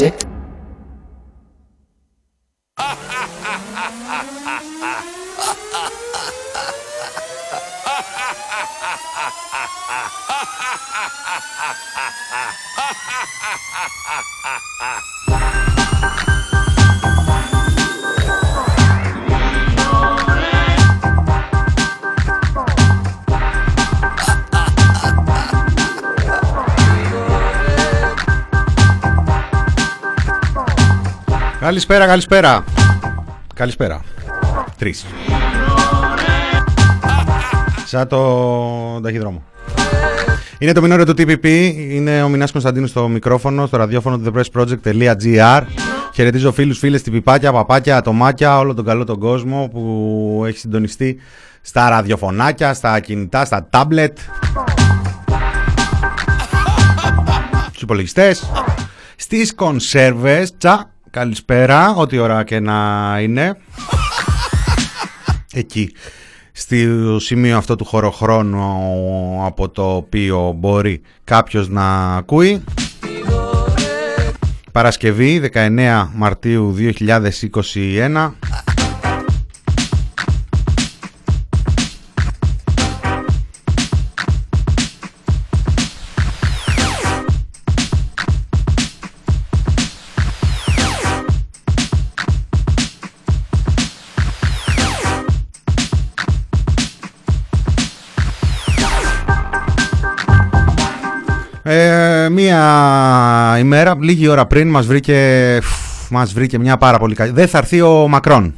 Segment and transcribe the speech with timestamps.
[0.00, 0.29] object
[31.70, 32.64] Καλησπέρα, καλησπέρα.
[33.54, 34.00] Καλησπέρα.
[34.78, 35.06] Τρεις.
[37.86, 39.42] Σαν το ταχυδρόμο.
[40.58, 41.46] Είναι το μηνόριο του TPP.
[41.76, 45.62] Είναι ο Μινάς Κωνσταντίνου στο μικρόφωνο, στο ραδιόφωνο του thepressproject.gr.
[46.14, 51.20] Χαιρετίζω φίλους, φίλες, τυπιπάκια, παπάκια, ατομάκια, όλο τον καλό τον κόσμο που έχει συντονιστεί
[51.60, 54.18] στα ραδιοφωνάκια, στα κινητά, στα τάμπλετ,
[57.68, 58.50] στους υπολογιστές,
[59.16, 63.56] στις κονσέρβες, τσα, Καλησπέρα, ό,τι ώρα και να είναι.
[65.52, 65.92] Εκεί,
[66.52, 72.64] στο σημείο αυτό του χωροχρόνου από το οποίο μπορεί κάποιος να ακούει.
[74.72, 78.30] Παρασκευή 19 Μαρτίου 2021.
[102.30, 105.58] Μία ημέρα, λίγη ώρα πριν, μας βρήκε,
[106.10, 107.30] μας βρήκε μια πάρα πολύ καλή.
[107.30, 108.54] Δεν θα έρθει ο Μακρόν.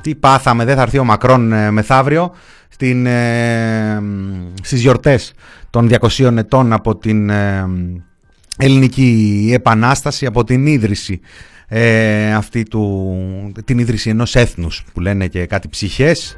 [0.00, 2.32] Τι πάθαμε, δεν θα έρθει ο Μακρόν ε, μεθαύριο
[2.68, 4.02] στην, ε,
[4.62, 5.32] στις γιορτές
[5.70, 7.66] των 200 ετών από την ε,
[8.56, 11.20] ελληνική επανάσταση, από την ίδρυση
[11.68, 16.36] ε, αυτή του, την ίδρυση ενός έθνους που λένε και κάτι ψυχές,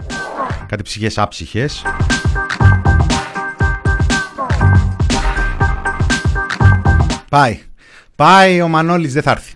[0.66, 1.82] κάτι ψυχές άψυχες.
[7.32, 7.58] Πάει.
[8.16, 9.52] Πάει ο Μανώλης δεν θα έρθει.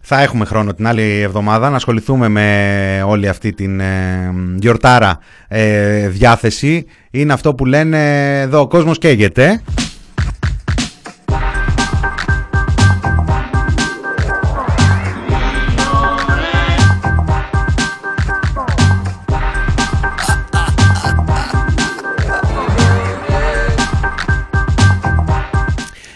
[0.00, 5.18] Θα έχουμε χρόνο την άλλη εβδομάδα να ασχοληθούμε με όλη αυτή την ε, γιορτάρα
[5.48, 6.86] ε, διάθεση.
[7.10, 9.62] Είναι αυτό που λένε εδώ ο κόσμος καίγεται.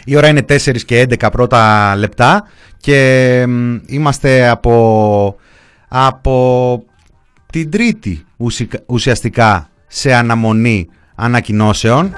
[0.05, 3.41] Η ώρα είναι 4 και 11 πρώτα λεπτά και
[3.87, 5.37] είμαστε από,
[5.89, 6.85] από
[7.53, 8.25] την τρίτη
[8.87, 12.15] ουσιαστικά σε αναμονή ανακοινώσεων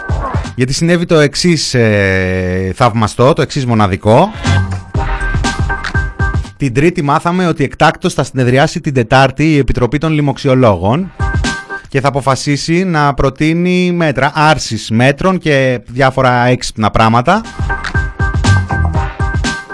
[0.56, 4.30] γιατί συνέβη το εξής ε, θαυμαστό, το εξής μοναδικό.
[6.56, 11.12] Την Τρίτη μάθαμε ότι εκτάκτως θα συνεδριάσει την Τετάρτη η Επιτροπή των Λοιμοξιολόγων
[11.88, 17.40] και θα αποφασίσει να προτείνει μέτρα άρσης μέτρων και διάφορα έξυπνα πράγματα.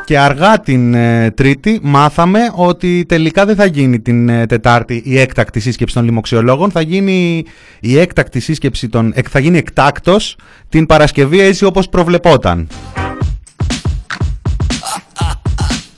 [0.05, 5.19] Και αργά την ε, Τρίτη μάθαμε ότι τελικά δεν θα γίνει την ε, Τετάρτη η
[5.19, 7.45] έκτακτη σύσκεψη των λοιμοξιολόγων, θα γίνει
[7.81, 10.37] η έκτακτη σύσκεψη των, θα γίνει εκτάκτος
[10.69, 12.69] την Παρασκευή έτσι όπως προβλεπόταν.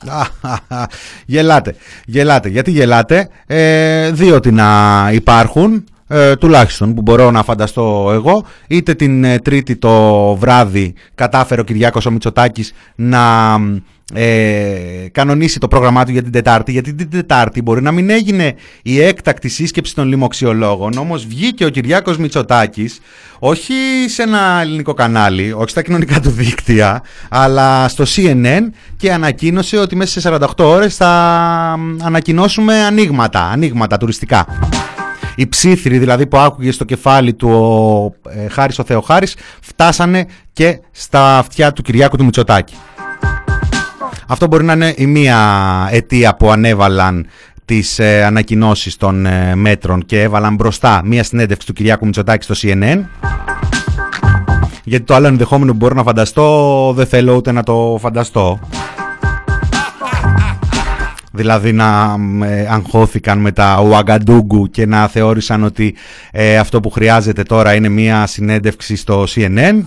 [1.27, 1.75] γελάτε,
[2.07, 2.49] γελάτε.
[2.49, 5.85] Γιατί γελάτε, ε, διότι να υπάρχουν
[6.17, 8.45] ε, τουλάχιστον που μπορώ να φανταστώ εγώ.
[8.67, 13.57] Είτε την ε, τρίτη το βράδυ κατάφερε ο Κυριάκος ο Μητσοτάκης να
[14.15, 18.55] ε, κανονίσει το πρόγραμμά του για την Τετάρτη γιατί την Τετάρτη μπορεί να μην έγινε
[18.83, 23.01] η έκτακτη σύσκεψη των λοιμοξιολόγων όμως βγήκε ο Κυριάκος Μητσοτάκης
[23.39, 23.75] όχι
[24.07, 28.63] σε ένα ελληνικό κανάλι όχι στα κοινωνικά του δίκτυα αλλά στο CNN
[28.97, 31.09] και ανακοίνωσε ότι μέσα σε 48 ώρες θα
[32.03, 34.47] ανακοινώσουμε ανοίγματα, ανοίγματα τουριστικά
[35.37, 40.81] οι ψήθυροι δηλαδή που άκουγε στο κεφάλι του ο ε, Χάρης ο Θεοχάρης φτάσανε και
[40.91, 42.75] στα αυτιά του Κυριάκου του Μητσοτάκη.
[44.29, 45.39] Αυτό μπορεί να είναι η μία
[45.91, 47.27] αιτία που ανέβαλαν
[47.65, 52.55] τις ε, ανακοινώσεις των ε, μέτρων και έβαλαν μπροστά μία συνέντευξη του Κυριάκου Μητσοτάκη στο
[52.63, 53.05] CNN.
[54.85, 58.59] Γιατί το άλλο ενδεχόμενο που μπορώ να φανταστώ δεν θέλω ούτε να το φανταστώ.
[61.37, 65.95] Δηλαδή να ε, αγχώθηκαν με τα Ουαγκαντούγκου και να θεώρησαν ότι
[66.31, 69.83] ε, αυτό που χρειάζεται τώρα είναι μια συνέντευξη στο CNN.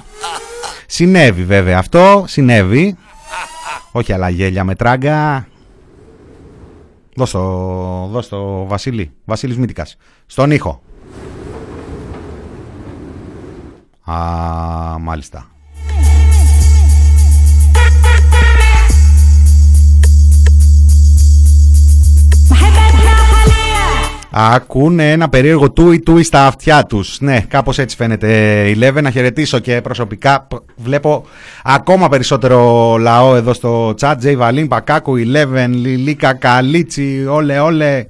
[0.85, 2.97] Συνέβη βέβαια αυτό, συνέβη.
[3.91, 5.47] Όχι άλλα γέλια με τράγκα.
[7.15, 7.39] Δώσ' το,
[8.11, 9.97] δώσ' το Βασίλη, Βασίλης Μήτικας.
[10.25, 10.81] Στον ήχο.
[14.03, 14.15] Α,
[14.99, 15.56] μάλιστα.
[24.39, 27.19] Ακούνε ένα περίεργο τούι τούι στα αυτιά τους.
[27.19, 28.29] Ναι, κάπως έτσι φαίνεται
[28.69, 29.01] η Eleven.
[29.01, 31.25] Να χαιρετήσω και προσωπικά βλέπω
[31.63, 34.15] ακόμα περισσότερο λαό εδώ στο chat.
[34.17, 38.05] Τζέι Βαλίν, Πακάκου, Eleven, Λιλίκα, Καλίτσι, όλε όλε.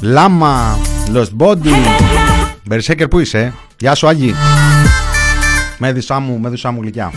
[0.00, 0.78] Λάμα,
[1.14, 1.72] Lost Body.
[2.64, 4.34] Μπερσέκερ που είσαι, Γεια σου Άγγι.
[5.78, 7.12] Μέδουσά μου, μέδουσά μου γλυκιά.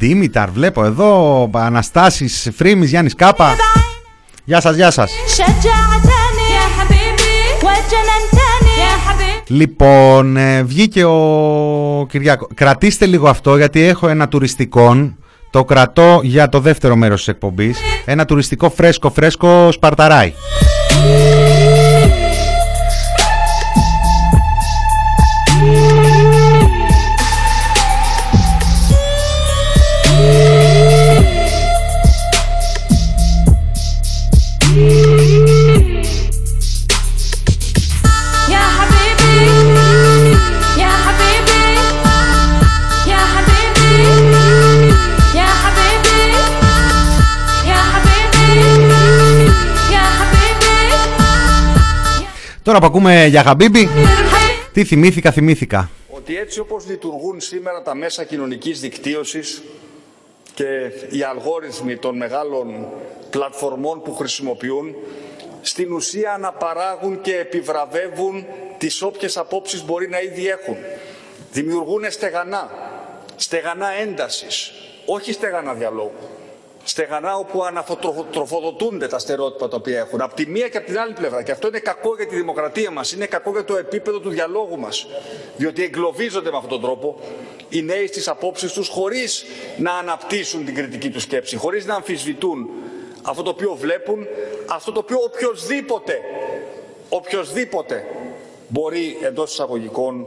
[0.00, 3.54] Δήμηταρ, βλέπω εδώ, Αναστάσεις, Φρύμης, Γιάννης Κάπα.
[4.44, 5.10] Γεια σας, γεια σας.
[9.46, 12.46] Λοιπόν, ε, βγήκε ο Κυριάκο.
[12.54, 15.14] Κρατήστε λίγο αυτό γιατί έχω ένα τουριστικό.
[15.50, 17.78] Το κρατώ για το δεύτερο μέρος της εκπομπής.
[18.04, 20.32] Ένα τουριστικό φρέσκο φρέσκο Σπαρταράι.
[52.80, 53.88] Που ακούμε για Χαμπίμπι,
[54.72, 55.90] τι θυμήθηκα, θυμήθηκα.
[56.08, 59.62] Ότι έτσι όπως λειτουργούν σήμερα τα μέσα κοινωνικής δικτύωσης
[60.54, 60.64] και
[61.10, 62.86] οι αλγόριθμοι των μεγάλων
[63.30, 64.94] πλατφορμών που χρησιμοποιούν,
[65.60, 68.46] στην ουσία αναπαράγουν και επιβραβεύουν
[68.78, 70.76] τις όποιες απόψεις μπορεί να ήδη έχουν.
[71.52, 72.70] Δημιουργούν στεγανά,
[73.36, 74.72] στεγανά έντασης,
[75.06, 76.39] όχι στεγανά διαλόγου
[76.90, 80.20] στεγανά όπου αναφοτροφοδοτούνται τα στερεότυπα τα οποία έχουν.
[80.20, 81.42] Από τη μία και από την άλλη πλευρά.
[81.42, 84.78] Και αυτό είναι κακό για τη δημοκρατία μας, είναι κακό για το επίπεδο του διαλόγου
[84.78, 85.06] μας.
[85.56, 87.20] Διότι εγκλωβίζονται με αυτόν τον τρόπο
[87.68, 89.44] οι νέοι στις απόψεις τους χωρίς
[89.76, 92.70] να αναπτύσσουν την κριτική τους σκέψη, χωρίς να αμφισβητούν
[93.22, 94.26] αυτό το οποίο βλέπουν,
[94.66, 96.20] αυτό το οποίο οποιοδήποτε,
[97.08, 98.04] οποιοδήποτε
[98.68, 100.26] μπορεί εντός εισαγωγικών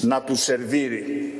[0.00, 1.36] να τους σερβίρει.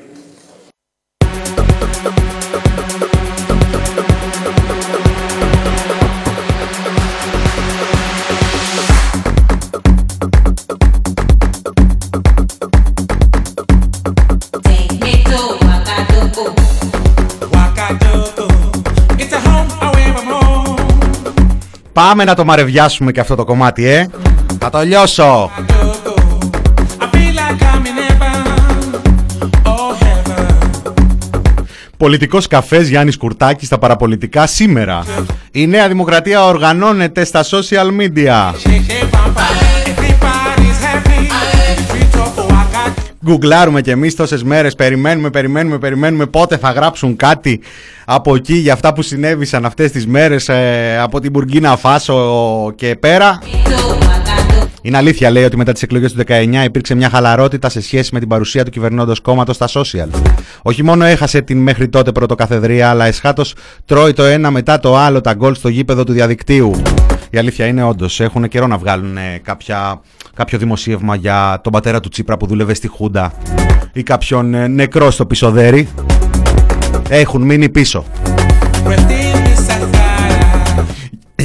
[21.92, 24.06] Πάμε να το μαρεβιάσουμε και αυτό το κομμάτι, ε.
[24.58, 25.50] Θα το λιώσω.
[32.02, 35.04] Πολιτικός καφές Γιάννης Κουρτάκης στα παραπολιτικά σήμερα.
[35.52, 38.52] Η Νέα Δημοκρατία οργανώνεται στα social media.
[43.24, 47.60] Γκουγκλάρουμε κι εμείς τόσες μέρες, περιμένουμε, περιμένουμε, περιμένουμε πότε θα γράψουν κάτι
[48.04, 52.96] από εκεί για αυτά που συνέβησαν αυτές τις μέρες ε, από την Μπουργκίνα Φάσο και
[53.00, 53.38] πέρα.
[54.82, 58.18] Είναι αλήθεια, λέει, ότι μετά τις εκλογές του 19 υπήρξε μια χαλαρότητα σε σχέση με
[58.18, 60.08] την παρουσία του κυβερνώντος κόμματος στα social.
[60.62, 65.20] Όχι μόνο έχασε την μέχρι τότε πρωτοκαθεδρία, αλλά εσχάτως τρώει το ένα μετά το άλλο
[65.20, 66.82] τα γκολ στο γήπεδο του διαδικτύου.
[67.30, 70.00] Η αλήθεια είναι όντως, έχουν καιρό να βγάλουν ε, κάποια,
[70.34, 73.32] κάποιο δημοσίευμα για τον πατέρα του Τσίπρα που δούλευε στη Χούντα
[73.92, 75.88] ή κάποιον ε, νεκρό στο πισωδέρι.
[77.08, 78.04] Έχουν μείνει πίσω.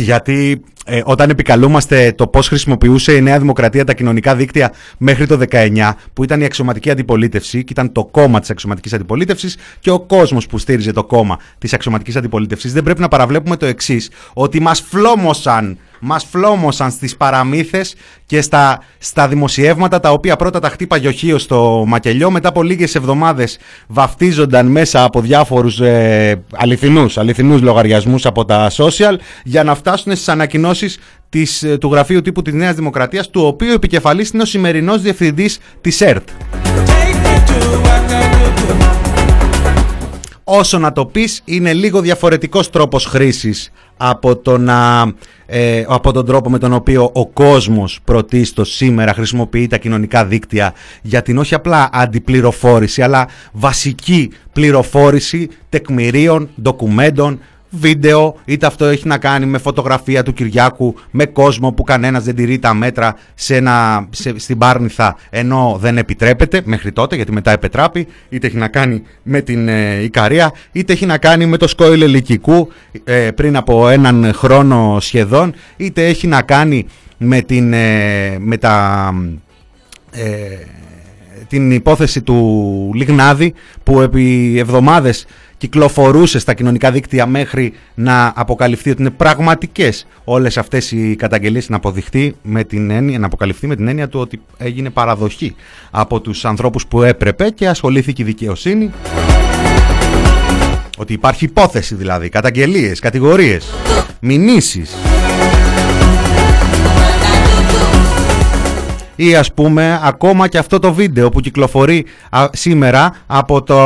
[0.02, 5.40] Γιατί ε, όταν επικαλούμαστε το πώς χρησιμοποιούσε η Νέα Δημοκρατία τα κοινωνικά δίκτυα μέχρι το
[5.50, 10.00] 19, που ήταν η αξιωματική αντιπολίτευση και ήταν το κόμμα της αξιωματικής αντιπολίτευσης και ο
[10.00, 14.62] κόσμος που στήριζε το κόμμα της αξιωματικής αντιπολίτευσης, δεν πρέπει να παραβλέπουμε το εξής, ότι
[14.62, 21.08] μας φλόμωσαν μας φλόμωσαν στις παραμύθες και στα, στα δημοσιεύματα τα οποία πρώτα τα χτύπαγε
[21.08, 27.62] ο Χίος στο μακελιό μετά από λίγες εβδομάδες βαφτίζονταν μέσα από διάφορους ε, αληθινούς, αληθινούς
[27.62, 31.00] λογαριασμούς από τα social για να φτάσουν στις ανακοινώσεις
[31.30, 35.60] της, ε, του γραφείου τύπου της Νέας Δημοκρατίας του οποίου επικεφαλής είναι ο σημερινός διευθυντής
[35.82, 36.30] της ΕΡΤ.
[40.50, 45.14] Όσο να το πεις είναι λίγο διαφορετικός τρόπος χρήσης από, το να,
[45.46, 50.74] ε, από τον τρόπο με τον οποίο ο κόσμος πρωτίστως σήμερα χρησιμοποιεί τα κοινωνικά δίκτυα
[51.02, 57.40] για την όχι απλά αντιπληροφόρηση αλλά βασική πληροφόρηση τεκμηρίων, ντοκουμέντων,
[57.70, 62.36] βίντεο, είτε αυτό έχει να κάνει με φωτογραφία του Κυριάκου, με κόσμο που κανένας δεν
[62.36, 67.52] τηρεί τα μέτρα σε ένα, σε, στην Πάρνηθα ενώ δεν επιτρέπεται μέχρι τότε γιατί μετά
[67.52, 71.68] επετράπει, είτε έχει να κάνει με την ε, Ικαρία, είτε έχει να κάνει με το
[71.68, 72.72] σκόιλ ελικικού
[73.04, 76.86] ε, πριν από έναν χρόνο σχεδόν, είτε έχει να κάνει
[77.18, 79.14] με, την, ε, με τα...
[80.12, 80.26] Ε,
[81.48, 85.26] την υπόθεση του Λιγνάδη που επί εβδομάδες
[85.58, 91.76] κυκλοφορούσε στα κοινωνικά δίκτυα μέχρι να αποκαλυφθεί ότι είναι πραγματικές όλες αυτές οι καταγγελίες να
[91.76, 95.56] αποδειχθεί με την έννοια, να αποκαλυφθεί με την έννοια του ότι έγινε παραδοχή
[95.92, 98.92] από τους ανθρώπους που έπρεπε και ασχολήθηκε η δικαιοσύνη.
[100.98, 103.74] Ότι υπάρχει υπόθεση δηλαδή, καταγγελίες, κατηγορίες,
[104.20, 104.96] μηνύσεις
[109.20, 112.06] ή ας πούμε ακόμα και αυτό το βίντεο που κυκλοφορεί
[112.52, 113.78] σήμερα από, το,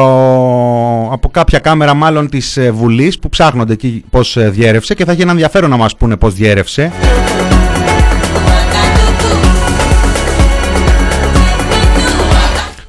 [1.11, 5.11] από κάποια κάμερα μάλλον της ε, Βουλής που ψάχνονται εκεί πώς ε, διέρευσε και θα
[5.11, 6.91] έχει ένα ενδιαφέρον να μας πούνε πώς διέρευσε.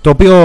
[0.00, 0.36] Το οποίο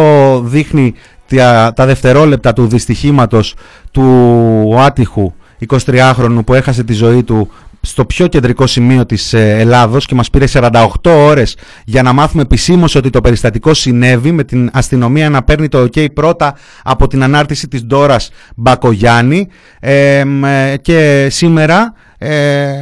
[0.45, 0.93] δείχνει
[1.35, 3.55] τα, τα δευτερόλεπτα του δυστυχήματος
[3.91, 5.33] του άτυχου
[5.67, 7.49] 23χρονου που έχασε τη ζωή του
[7.81, 12.41] στο πιο κεντρικό σημείο της ε, Ελλάδος και μας πήρε 48 ώρες για να μάθουμε
[12.41, 17.23] επισήμως ότι το περιστατικό συνέβη με την αστυνομία να παίρνει το OK πρώτα από την
[17.23, 19.47] ανάρτηση της Ντόρας Μπακογιάννη.
[19.79, 20.23] Ε,
[20.81, 22.75] και σήμερα ε,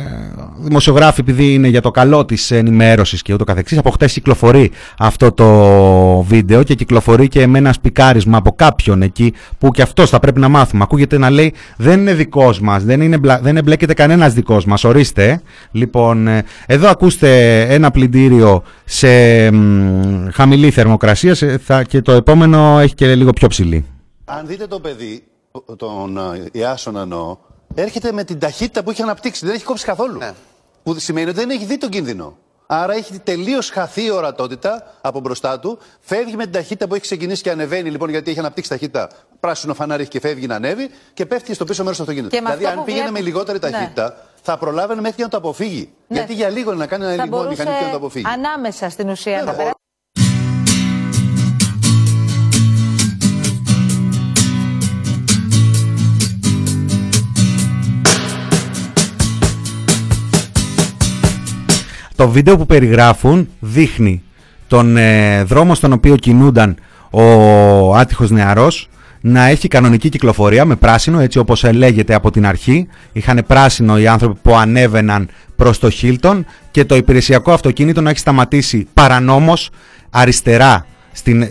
[0.57, 5.31] δημοσιογράφοι επειδή είναι για το καλό της ενημέρωσης και ούτω καθεξής από χτες κυκλοφορεί αυτό
[5.31, 5.47] το
[6.21, 10.39] βίντεο και κυκλοφορεί και με ένα σπικάρισμα από κάποιον εκεί που και αυτός θα πρέπει
[10.39, 10.83] να μάθουμε.
[10.83, 15.41] Ακούγεται να λέει δεν είναι δικός μας δεν, είναι, δεν εμπλέκεται κανένας δικός μας ορίστε.
[15.71, 19.07] Λοιπόν ε, εδώ ακούστε ένα πλυντήριο σε
[20.31, 23.85] χαμηλή θερμοκρασία θα, και το επόμενο έχει και λίγο πιο ψηλή.
[24.25, 25.23] Αν δείτε το παιδί
[25.77, 27.05] τον ε, Ιάσονα
[27.75, 29.45] έρχεται με την ταχύτητα που έχει αναπτύξει.
[29.45, 30.17] Δεν έχει κόψει καθόλου.
[30.17, 30.33] Ναι.
[30.83, 32.37] Που σημαίνει ότι δεν έχει δει τον κίνδυνο.
[32.67, 35.79] Άρα έχει τελείως χαθεί η ορατότητα από μπροστά του.
[35.99, 39.09] Φεύγει με την ταχύτητα που έχει ξεκινήσει και ανεβαίνει λοιπόν γιατί έχει αναπτύξει ταχύτητα.
[39.39, 42.37] Πράσινο φανάρι και φεύγει να ανέβει και πέφτει στο πίσω μέρος του αυτοκίνητου.
[42.37, 43.69] Δηλαδή, αν πήγαινε με λιγότερη ναι.
[43.69, 44.15] ταχύτητα, ναι.
[44.41, 45.93] θα προλάβαινε μέχρι να το αποφύγει.
[46.07, 46.17] Ναι.
[46.17, 48.25] Γιατί για λίγο να κάνει ένα λιγμό μηχανή και να το αποφύγει.
[48.27, 49.73] Ανάμεσα στην ουσία να περάσει.
[62.15, 64.21] Το βίντεο που περιγράφουν δείχνει
[64.67, 66.75] τον ε, δρόμο στον οποίο κινούνταν
[67.09, 68.89] ο άτυχος νεαρός
[69.21, 72.87] να έχει κανονική κυκλοφορία με πράσινο έτσι όπως λέγεται από την αρχή.
[73.11, 78.19] Είχαν πράσινο οι άνθρωποι που ανέβαιναν προς το Χίλτον και το υπηρεσιακό αυτοκίνητο να έχει
[78.19, 79.69] σταματήσει παρανόμως
[80.09, 81.47] αριστερά στην,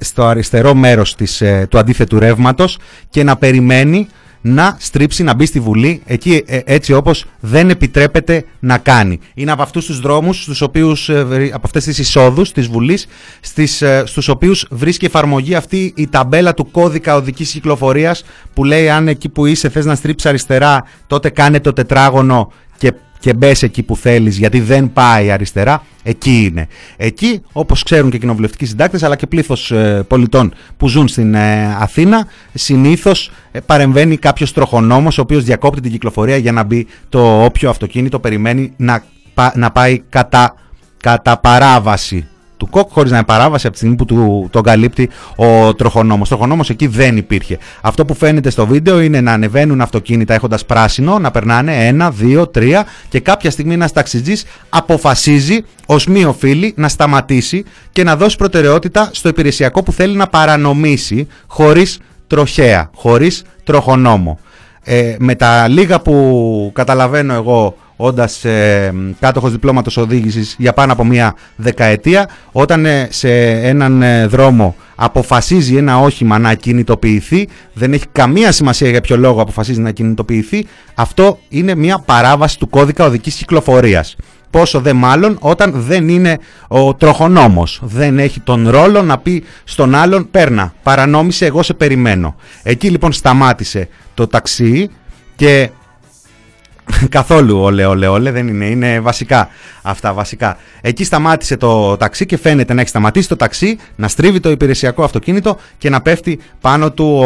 [0.00, 2.78] στο αριστερό μέρος της, ε, του αντίθετου ρεύματος
[3.08, 4.08] και να περιμένει
[4.40, 9.20] να στρίψει, να μπει στη Βουλή εκεί ε, έτσι όπως δεν επιτρέπεται να κάνει.
[9.34, 13.06] Είναι από αυτούς τους δρόμους, στους οποίους, ε, από αυτές τις εισόδους της Βουλής,
[13.40, 18.88] στις, ε, στους οποίους βρίσκει εφαρμογή αυτή η ταμπέλα του κώδικα οδικής κυκλοφορίας που λέει
[18.88, 23.62] αν εκεί που είσαι θες να στρίψεις αριστερά τότε κάνε το τετράγωνο και και μπες
[23.62, 26.66] εκεί που θέλεις, γιατί δεν πάει αριστερά, εκεί είναι.
[26.96, 31.76] Εκεί, όπως ξέρουν και κοινοβουλευτικοί συντάκτες, αλλά και πλήθος ε, πολιτών που ζουν στην ε,
[31.78, 37.44] Αθήνα, συνήθως ε, παρεμβαίνει κάποιος τροχονόμος, ο οποίος διακόπτει την κυκλοφορία για να μπει το
[37.44, 39.04] όποιο αυτοκίνητο περιμένει να,
[39.54, 40.54] να πάει κατά,
[40.96, 42.28] κατά παράβαση
[42.60, 46.28] του κοκ χωρίς να είναι παράβαση από τη στιγμή που του, τον καλύπτει ο τροχονόμος.
[46.28, 47.58] Τροχονόμος εκεί δεν υπήρχε.
[47.80, 52.46] Αυτό που φαίνεται στο βίντεο είναι να ανεβαίνουν αυτοκίνητα έχοντας πράσινο, να περνάνε ένα, δύο,
[52.46, 58.36] τρία και κάποια στιγμή ένας ταξιτζής αποφασίζει ως μη οφείλει να σταματήσει και να δώσει
[58.36, 64.38] προτεραιότητα στο υπηρεσιακό που θέλει να παρανομήσει χωρίς τροχέα, χωρίς τροχονόμο.
[64.84, 71.04] Ε, με τα λίγα που καταλαβαίνω εγώ όντας ε, κάτοχος διπλώματος οδήγησης για πάνω από
[71.04, 78.06] μία δεκαετία, όταν ε, σε έναν ε, δρόμο αποφασίζει ένα όχημα να κινητοποιηθεί, δεν έχει
[78.12, 83.34] καμία σημασία για ποιο λόγο αποφασίζει να κινητοποιηθεί, αυτό είναι μια παράβαση του κώδικα οδικής
[83.34, 84.16] κυκλοφορίας.
[84.50, 86.38] Πόσο δε μάλλον όταν δεν είναι
[86.68, 87.80] ο τροχονόμος.
[87.82, 92.34] Δεν έχει τον ρόλο να πει στον άλλον «Πέρνα, παρανόμησε, εγώ σε περιμένω».
[92.62, 94.90] Εκεί λοιπόν σταμάτησε το ταξί
[95.36, 95.70] και
[97.08, 98.64] Καθόλου όλε, όλε, όλε, δεν είναι.
[98.64, 99.48] Είναι βασικά
[99.82, 100.56] αυτά, βασικά.
[100.80, 105.02] Εκεί σταμάτησε το ταξί και φαίνεται να έχει σταματήσει το ταξί, να στρίβει το υπηρεσιακό
[105.02, 107.18] αυτοκίνητο και να πέφτει πάνω του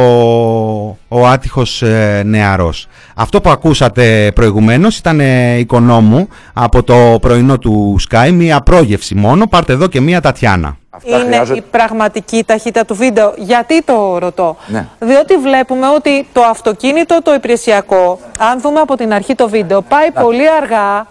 [1.08, 2.88] ο, ο άτυχος ε, νεαρός.
[3.14, 9.46] Αυτό που ακούσατε προηγουμένως ήταν ε, οικονόμου από το πρωινό του Sky, μία πρόγευση μόνο.
[9.46, 13.34] Πάρτε εδώ και μία Τατιάνα είναι η πραγματική ταχύτητα του βίντεο.
[13.36, 14.86] Γιατί το ρωτώ; Ναι.
[14.98, 20.10] Διότι βλέπουμε ότι το αυτοκίνητο, το υπηρεσιακό, αν δούμε από την αρχή το βίντεο, πάει
[20.10, 21.06] πολύ αργά,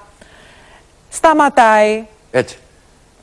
[1.10, 2.04] σταματάει.
[2.32, 2.58] Έτσι.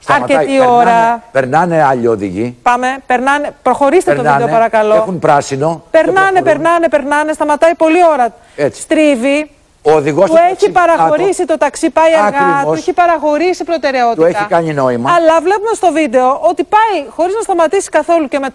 [0.02, 1.22] Σταματάει, αρκετή περνάνε, ώρα.
[1.32, 2.56] Περνάνε άλλοι οδηγοί.
[2.62, 3.54] Πάμε, περνάνε.
[3.62, 4.94] Προχωρήστε περνάνε, το βίντεο, παρακαλώ.
[4.94, 5.82] Έχουν πράσινο.
[5.90, 7.32] Περνάνε, περνάνε, περνάνε.
[7.32, 8.34] Σταματάει πολύ ώρα.
[8.56, 8.80] Έτσι.
[8.80, 9.50] Στρίβει.
[9.82, 14.22] Ο οδηγός του, έχει παραχωρήσει το ταξί, πάει αργά, του έχει παραχωρήσει προτεραιότητα.
[14.22, 15.12] Του έχει κάνει νόημα.
[15.14, 18.48] Αλλά βλέπουμε στο βίντεο ότι πάει χωρίς να σταματήσει καθόλου και με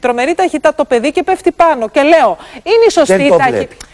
[0.00, 1.88] τρομερή ταχύτητα το παιδί και πέφτει πάνω.
[1.88, 3.86] Και λέω, είναι η σωστή ταχύτητα.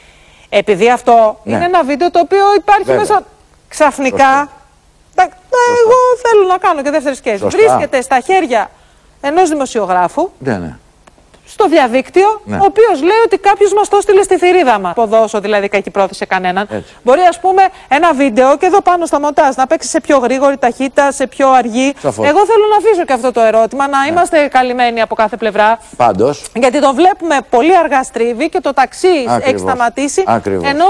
[0.48, 1.54] Επειδή αυτό ναι.
[1.54, 3.00] είναι ένα βίντεο το οποίο υπάρχει Βέβαια.
[3.00, 3.22] μέσα
[3.68, 4.48] ξαφνικά.
[5.14, 5.22] Τα,
[5.84, 7.46] εγώ θέλω να κάνω και δεύτερη σκέψη.
[7.46, 8.70] Βρίσκεται στα χέρια
[9.20, 10.30] ενός δημοσιογράφου.
[10.38, 10.76] Ναι, ναι
[11.46, 12.56] στο διαδίκτυο, ναι.
[12.56, 14.92] ο οποίος λέει ότι κάποιος μας το έστειλε στη θηρίδα μα.
[14.92, 16.66] Ποδόσο δηλαδή κακή πρόθεση σε κανέναν.
[16.70, 16.92] Έτσι.
[17.02, 20.56] Μπορεί, ας πούμε, ένα βίντεο και εδώ πάνω στα μοντάζ να παίξει σε πιο γρήγορη
[20.56, 21.94] ταχύτητα, σε πιο αργή.
[22.00, 22.26] Σαφώς.
[22.26, 24.10] Εγώ θέλω να αφήσω και αυτό το ερώτημα, να ναι.
[24.10, 25.78] είμαστε καλυμμένοι από κάθε πλευρά.
[25.96, 26.44] Πάντως.
[26.54, 29.48] Γιατί το βλέπουμε πολύ αργά στρίβει και το ταξί Ακριβώς.
[29.48, 30.22] έχει σταματήσει.
[30.26, 30.68] Ακριβώς.
[30.68, 30.86] Ενώ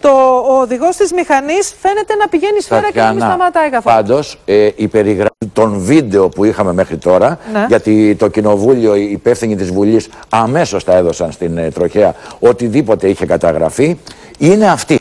[0.00, 0.10] το,
[0.48, 3.96] ο οδηγός της μηχανής φαίνεται να πηγαίνει σφαίρα και να μην σταματάει καθόλου.
[3.96, 7.66] Πάντως, ε, η περιγραφή των βίντεο που είχαμε μέχρι τώρα, ναι.
[7.68, 13.08] γιατί το κοινοβούλιο, οι υπεύθυνοι της Βουλής Αμέσω αμέσως τα έδωσαν στην ε, τροχέα οτιδήποτε
[13.08, 13.98] είχε καταγραφεί
[14.38, 14.98] είναι αυτή.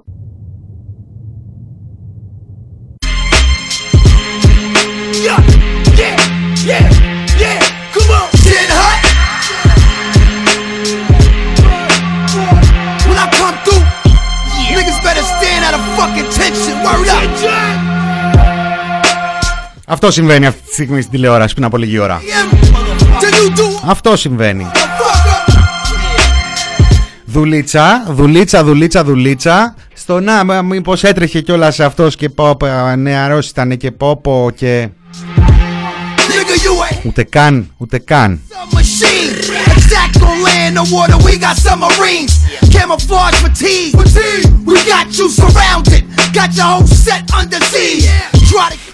[20.07, 22.21] Αυτό συμβαίνει αυτή τη στιγμή στην τηλεόραση πριν από λίγη ώρα.
[23.85, 24.67] Αυτό συμβαίνει.
[27.25, 29.75] Δουλίτσα, δουλίτσα, δουλίτσα, δουλίτσα.
[29.93, 32.57] Στο να, μήπως έτρεχε κιόλας αυτός και πω,
[32.97, 34.89] νεαρός ήταν και πόπο και.
[37.03, 38.41] Ούτε καν, ούτε καν.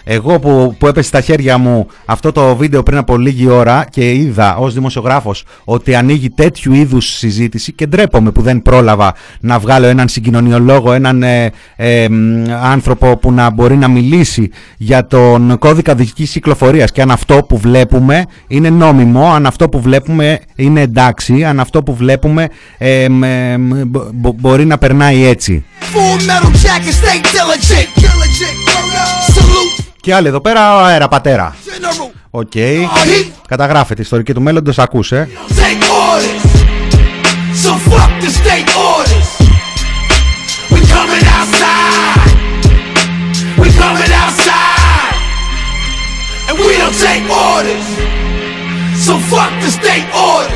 [0.04, 4.12] Εγώ που, που έπεσε στα χέρια μου αυτό το βίντεο πριν από λίγη ώρα και
[4.12, 9.88] είδα ως δημοσιογράφος ότι ανοίγει τέτοιου είδους συζήτηση και ντρέπομαι που δεν πρόλαβα να βγάλω
[9.88, 12.08] έναν συγκοινωνιολόγο, έναν ε, ε,
[12.62, 17.58] άνθρωπο που να μπορεί να μιλήσει για τον κώδικα δικής κυκλοφορίας και αν αυτό που
[17.58, 23.08] βλέπουμε είναι νόμιμο, αν αυτό που βλέπουμε είναι εντάξει, αν αυτό που βλέπουμε ε,
[24.36, 25.66] μπορεί να περνάει έτσι.
[30.02, 31.56] Και άλλοι εδώ πέρα, αέρα πατέρα.
[32.30, 32.52] OK.
[32.54, 32.86] Okay.
[33.48, 35.30] Καταγράφετε, ιστορικοί του μέλλοντος, ακούσε.
[49.06, 50.53] So fuck the state orders.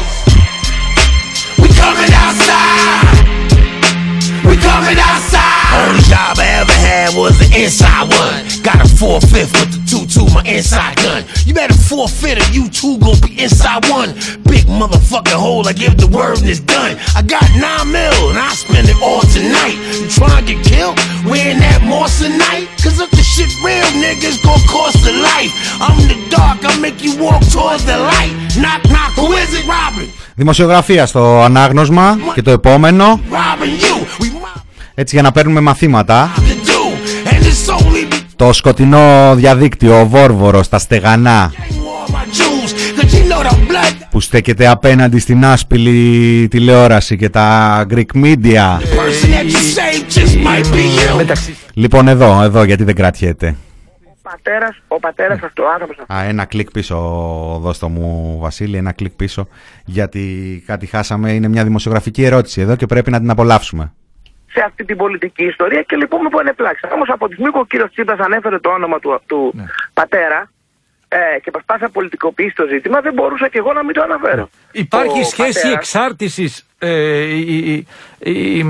[7.63, 8.41] inside one.
[8.63, 11.25] Got a four fifth with the two two, my inside gun.
[11.47, 14.11] You better forfeit or you two gon' be inside one.
[14.53, 16.97] Big motherfucking hole, I give the word and it's done.
[17.19, 19.77] I got nine mil and I spend it all tonight.
[20.01, 20.97] You trying to get killed?
[21.31, 22.67] Wearing that moss tonight?
[22.83, 25.53] Cause if the shit real, niggas gon' cost a life.
[25.85, 28.35] I'm the dark, I make you walk towards the light.
[28.63, 30.09] Knock, knock, who is it, Robin?
[30.35, 33.21] Δημοσιογραφία στο ανάγνωσμα και το επόμενο.
[34.95, 36.31] Έτσι για να παίρνουμε μαθήματα.
[38.38, 41.52] Το σκοτεινό διαδίκτυο, ο Βόρβορος, τα στεγανά
[44.10, 48.80] που στέκεται απέναντι στην άσπηλη τηλεόραση και τα Greek media.
[51.74, 53.56] Λοιπόν εδώ, εδώ γιατί δεν κρατιέται.
[54.04, 56.96] Ο πατέρας, ο πατέρας αυτό, ο άνθρωπος Α, ένα κλικ πίσω,
[57.62, 59.48] δώστο μου Βασίλη, ένα κλικ πίσω,
[59.86, 63.94] γιατί κάτι χάσαμε, είναι μια δημοσιογραφική ερώτηση εδώ και πρέπει να την απολαύσουμε
[64.54, 66.88] σε αυτή την πολιτική ιστορία και λοιπόν που πλάξη.
[66.94, 69.64] Όμως από τη στιγμή που ο κύριος Τσίπρας ανέφερε το όνομα του, του ναι.
[69.94, 70.50] πατέρα
[71.08, 74.50] ε, και προσπάθησε να πολιτικοποιήσει το ζήτημα, δεν μπορούσα και εγώ να μην το αναφέρω.
[74.72, 75.78] Υπάρχει σχέση πατέρας...
[75.78, 76.90] εξάρτησης ε,
[77.24, 77.88] η,
[78.20, 78.64] η,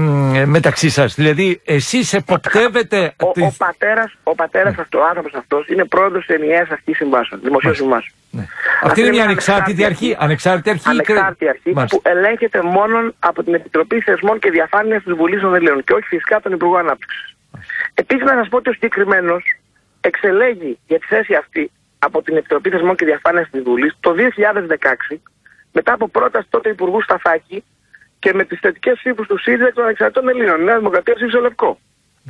[0.45, 3.13] μεταξύ σας; Δηλαδή, εσείς εποπτεύετε.
[3.23, 4.81] Ο, ο, ο πατέρα ο πατέρας ναι.
[4.81, 8.13] αυτός, ο άνθρωπος αυτός, είναι πρόεδρος της ενιαίας αρχής συμβάσεων, δημοσίου συμβάσεων.
[8.31, 8.45] Ναι.
[8.83, 10.15] Αυτή είναι μια ανεξάρτητη αρχή.
[10.19, 15.41] Ανεξάρτητη αρχή, ανεξάρτητη αρχή που ελέγχεται μόνο από την Επιτροπή Θεσμών και Διαφάνειας της Βουλής
[15.41, 17.35] των Ελλήνων και όχι φυσικά τον Υπουργό Ανάπτυξης.
[17.93, 19.43] Επίσης, να σας πω ότι ο συγκεκριμένος
[20.01, 24.15] εξελέγει για τη θέση αυτή από την Επιτροπή Θεσμών και Διαφάνειας της Βουλής το
[25.11, 25.17] 2016
[25.71, 27.63] μετά από πρόταση τότε Υπουργού Σταθάκη
[28.19, 30.61] και με τις θετικές ψήφους του ΣΥΡΙΖΑ των Ανεξαρτήτων Ελλήνων.
[30.61, 31.79] Η Νέα Δημοκρατία ψήφισε λευκό.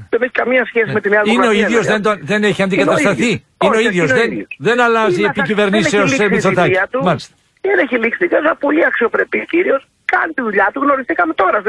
[0.09, 1.53] Δεν έχει καμία σχέση με τη Νέα Δημοκρατία.
[1.53, 3.31] Είναι ο ίδιος, δεν, τον, δεν έχει αντικατασταθεί.
[3.63, 4.11] Είναι ο ίδιος.
[4.11, 6.75] Δεν, δεν αλλάζει η επικυβερνήσεω σε Μητσοτάκη.
[7.61, 9.87] Δεν έχει λήξει την Ένα πολύ αξιοπρεπή κύριος.
[10.05, 10.79] Κάνει τη δουλειά του.
[10.81, 11.61] Γνωριστήκαμε τώρα.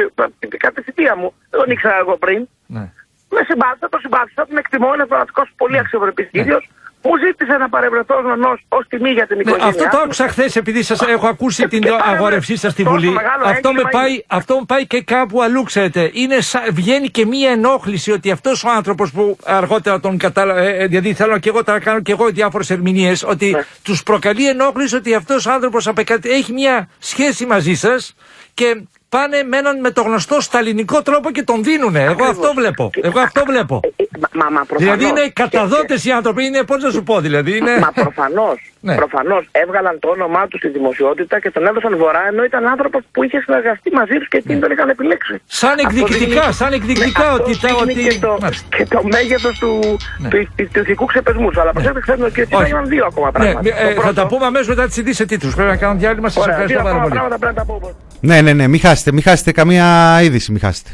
[0.65, 1.33] Κατά τη θητεία μου.
[1.51, 2.49] Δεν τον ήξερα εγώ πριν.
[2.67, 2.85] Ναι.
[3.31, 4.95] Με συμπάθησα, το συμπάθησα, τον εκτιμώ.
[4.95, 6.69] Είναι πραγματικός πολύ αξιοπρεπής κύριος
[7.03, 8.15] μου ζήτησε να παρευρεθώ
[8.53, 9.69] ως ως τιμή για την ναι, οικογένειά.
[9.69, 13.15] αυτό το άκουσα χθες επειδή σας έχω ακούσει την αγορευσή σας στη Βουλή.
[13.45, 16.11] Αυτό με, πάει, αυτό με πάει και κάπου αλλού, ξέρετε.
[16.13, 16.37] Είναι,
[16.73, 20.61] βγαίνει και μία ενόχληση ότι αυτός ο άνθρωπος που αργότερα τον κατάλαβα.
[20.61, 23.23] Ε, ε, δηλαδή θέλω και εγώ να κάνω και εγώ διάφορες ερμηνείες.
[23.23, 23.65] Ότι ναι.
[23.83, 28.15] τους προκαλεί ενόχληση ότι αυτός ο άνθρωπος έχει μία σχέση μαζί σας
[28.55, 32.03] και πάνε με έναν με το γνωστό σταλινικό τρόπο και τον δίνουνε.
[32.03, 32.91] Εγώ αυτό βλέπω.
[33.03, 33.81] Εγώ αυτό βλέπω.
[33.97, 37.57] Ε, ε, μα, μα, δηλαδή είναι καταδότες οι άνθρωποι, είναι πώς να σου πω δηλαδή.
[37.57, 37.79] Είναι...
[37.79, 38.73] Μα προφανώς.
[38.81, 38.95] ναι.
[38.95, 43.25] Προφανώς έβγαλαν το όνομά τους στη δημοσιότητα και τον έδωσαν βορρά ενώ ήταν άνθρωπος που
[43.25, 45.41] είχε συνεργαστεί μαζί τους και εκείνοι τον είχαν επιλέξει.
[45.47, 47.59] Σαν εκδικητικά, σαν εκδικητικά ναι, ότι.
[47.61, 47.95] Τα, ότι...
[47.95, 48.39] Και το,
[48.77, 50.29] και το μέγεθος του, ναι.
[50.29, 51.57] του, του, ηθικού ξεπεσμούς.
[51.57, 53.63] Αλλά προσέξτε, ξέρετε ότι έγιναν δύο ακόμα ναι, πράγματα.
[53.63, 54.07] Ναι, ε, πρώτο...
[54.07, 55.55] Θα τα πούμε αμέσως μετά τις ειδήσεις τίτλους.
[55.55, 56.29] Πρέπει να κάνω διάλειμμα.
[56.29, 57.95] Σας ευχαριστώ πάρα πολύ.
[58.21, 60.91] Ναι, ναι, ναι, μην χάσετε, μην χάσετε καμία είδηση, μην χάσετε.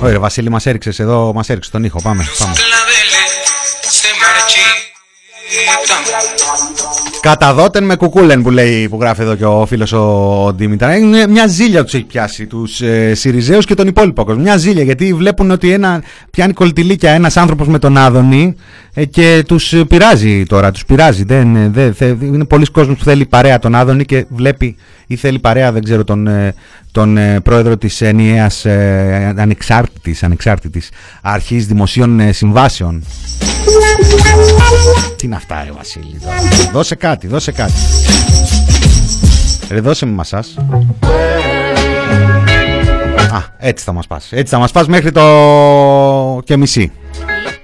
[0.00, 2.00] Ωραία, Βασίλη, μας έριξες εδώ, μας έριξε τον ήχο.
[2.02, 2.54] Πάμε, πάμε.
[7.20, 10.96] Καταδότεν με κουκούλεν που λέει που γράφει εδώ και ο φίλος ο Δήμητρα.
[10.96, 14.42] Είναι μια ζήλια τους έχει πιάσει τους ε, Σιριζέους και τον υπόλοιπο κόσμο.
[14.42, 19.44] Μια ζήλια γιατί βλέπουν ότι ένα, πιάνει κολτιλίκια ένας άνθρωπος με τον Άδωνη ε, και
[19.46, 21.24] τους πειράζει τώρα, τους πειράζει.
[21.24, 25.72] Δεν, δεν, είναι πολλοί κόσμος που θέλει παρέα τον Άδωνη και βλέπει ή θέλει παρέα,
[25.72, 26.54] δεν ξέρω, τον, ε,
[26.92, 30.90] τον ε, πρόεδρο της ενιαίας ε, ανεξάρτητης, ανεξάρτητης
[31.22, 33.04] αρχής δημοσίων συμβάσεων.
[35.16, 36.18] Τι είναι αυτά, ρε Βασίλη.
[36.72, 37.72] Δώσε κάτι, δώσε κάτι.
[39.70, 40.56] Ρε, δώσε μου μασάς.
[43.32, 44.28] Α, έτσι θα μας πας.
[44.30, 45.22] Έτσι θα μας πας μέχρι το
[46.44, 46.92] και μισή.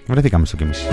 [0.07, 0.85] Βρεθήκαμε στο και μισή.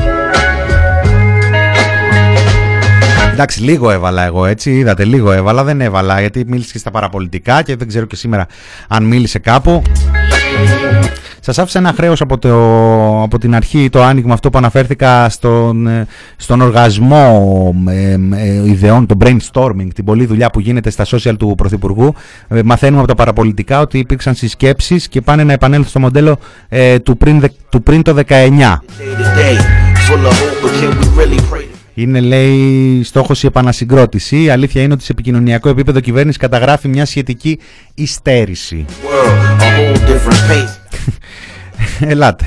[3.31, 4.71] Εντάξει, λίγο έβαλα εγώ έτσι.
[4.71, 5.63] Είδατε, λίγο έβαλα.
[5.63, 8.47] Δεν έβαλα γιατί μίλησες και στα παραπολιτικά και δεν ξέρω και σήμερα
[8.87, 9.81] αν μίλησε κάπου.
[11.41, 12.33] Σας άφησα ένα χρέος από,
[13.23, 19.05] από την αρχή το άνοιγμα αυτό που αναφέρθηκα στον, ε, στον οργασμό ε, ε, ιδεών,
[19.05, 22.13] το brainstorming, την πολλή δουλειά που γίνεται στα social του Πρωθυπουργού.
[22.47, 26.37] Ε, μαθαίνουμε από τα παραπολιτικά ότι υπήρξαν συσκέψεις και πάνε να επανέλθουν στο μοντέλο
[27.03, 28.81] του, πριν, του πριν το 19.
[31.93, 34.43] Είναι, λέει, στόχος η επανασυγκρότηση.
[34.43, 37.59] Η αλήθεια είναι ότι σε επικοινωνιακό επίπεδο κυβέρνηση καταγράφει μια σχετική
[37.93, 38.85] υστέρηση.
[42.13, 42.45] Ελάτε.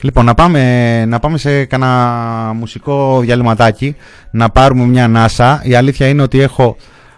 [0.00, 3.96] Λοιπόν, να πάμε, να πάμε σε κανένα μουσικό διαλυματάκι,
[4.30, 5.60] να πάρουμε μια ανάσα.
[5.64, 6.76] Η αλήθεια είναι ότι έχω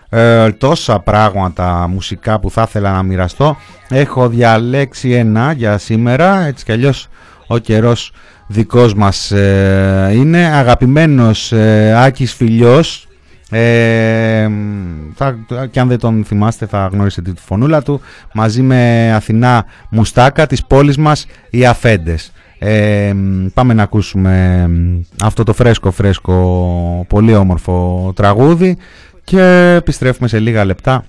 [0.09, 3.57] ε, τόσα πράγματα μουσικά που θα ήθελα να μοιραστώ.
[3.89, 7.09] Έχω διαλέξει ένα για σήμερα, έτσι κι αλλιώς
[7.47, 8.13] ο καιρός
[8.49, 10.45] δικός μας ε, είναι.
[10.47, 13.09] Αγαπημένος ε, Άκης Φιλιός,
[13.51, 14.49] ε,
[15.15, 15.39] θα,
[15.71, 18.01] και αν δεν τον θυμάστε θα γνωρίσετε τη φωνούλα του
[18.35, 23.13] μαζί με Αθηνά Μουστάκα της πόλης μας οι Αφέντες ε,
[23.55, 24.67] πάμε να ακούσουμε
[25.23, 28.77] αυτό το φρέσκο φρέσκο πολύ όμορφο τραγούδι
[29.25, 31.05] και επιστρέφουμε σε λίγα λεπτά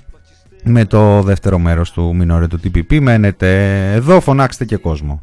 [0.63, 2.99] με το δεύτερο μέρος του Μινόρε του TPP.
[2.99, 5.21] Μένετε εδώ, φωνάξτε και κόσμο.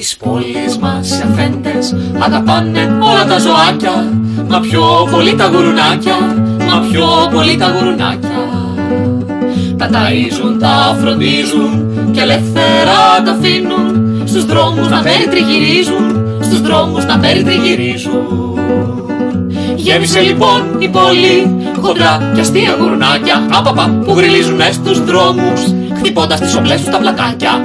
[0.00, 1.94] Τις πόλεις μας οι αφέντες.
[2.18, 4.12] Αγαπάνε όλα τα ζωάκια
[4.48, 6.16] Μα πιο πολύ τα γουρουνάκια,
[6.68, 8.40] μα πιο πολύ τα γουρουνάκια.
[9.76, 11.70] Τα ταΐζουν, τα φροντίζουν
[12.12, 13.86] και ελεύθερα τα αφήνουν.
[14.24, 18.58] Στους δρόμους να περιτριγυρίζουν στους δρόμους να περιτριγυρίζουν.
[19.76, 25.60] Γέμισε λοιπόν η πόλη χοντρά και αστεία γουρνάκια Άπαπα που γριλίζουνε στους δρόμους
[25.98, 27.64] χτυπώντας τις ομπλές τους τα πλακάκια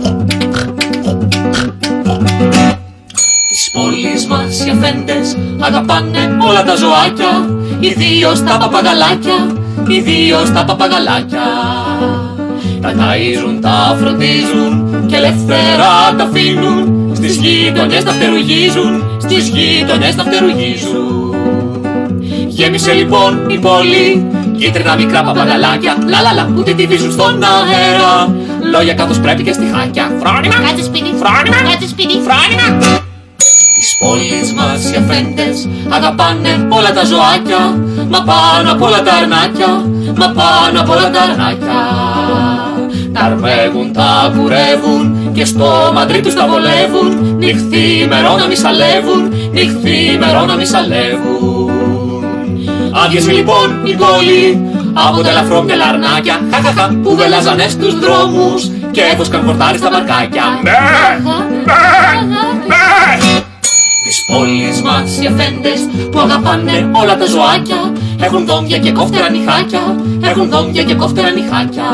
[4.60, 9.38] οι αφέντες αγαπάνε όλα τα ζωάκια Ιδίως τα παπαγαλάκια,
[9.88, 11.46] ιδίως τα παπαγαλάκια
[12.82, 20.24] Τα ταΐζουν, τα φροντίζουν και ελεύθερα τα αφήνουν στις γείτονες να φτερουγίζουν, στις γείτονες να
[20.24, 21.36] φτερουγίζουν.
[22.48, 24.26] Γέμισε λοιπόν η πόλη,
[24.58, 28.36] κίτρινα μικρά παπαγαλάκια, λαλαλα που τη βίζουν στον αέρα.
[28.72, 30.12] Λόγια καθώς πρέπει και στη χάκια.
[30.20, 33.05] Φρόνημα, κάτσε σπίτι, φρόνημα, κάτσε σπίτι, φρόνημα.
[33.98, 37.78] Τις πόλεις μας οι αφέντες αγαπάνε όλα τα ζωάκια,
[38.10, 39.72] μα πάνω απ' όλα τα αρνάκια,
[40.18, 41.80] μα πάνω απ' όλα τα αρνάκια.
[43.14, 49.34] Τα αρμέγουν, τα κουρεύουν και στο μαντρί τους τα βολεύουν Νυχθή μερό να μη σαλεύουν,
[49.52, 51.70] νυχθή μερό να μη σαλεύουν.
[53.04, 54.44] Άδειασε λοιπόν η πόλη
[54.94, 60.44] από τα ελαφρόμυαλα αρνάκια Χαχαχα που βελάζανε στους δρόμους και έφωσκαν χορτάρι στα μπαρκάκια.
[61.66, 61.95] Της
[64.28, 65.18] πόλης μας.
[65.22, 65.80] Οι αφέντες
[66.12, 71.90] που αγαπάνε όλα τα ζωάκια Έχουν δόντια και κόφτερα νυχάκια, έχουν δόντια και κόφτερα νυχάκια.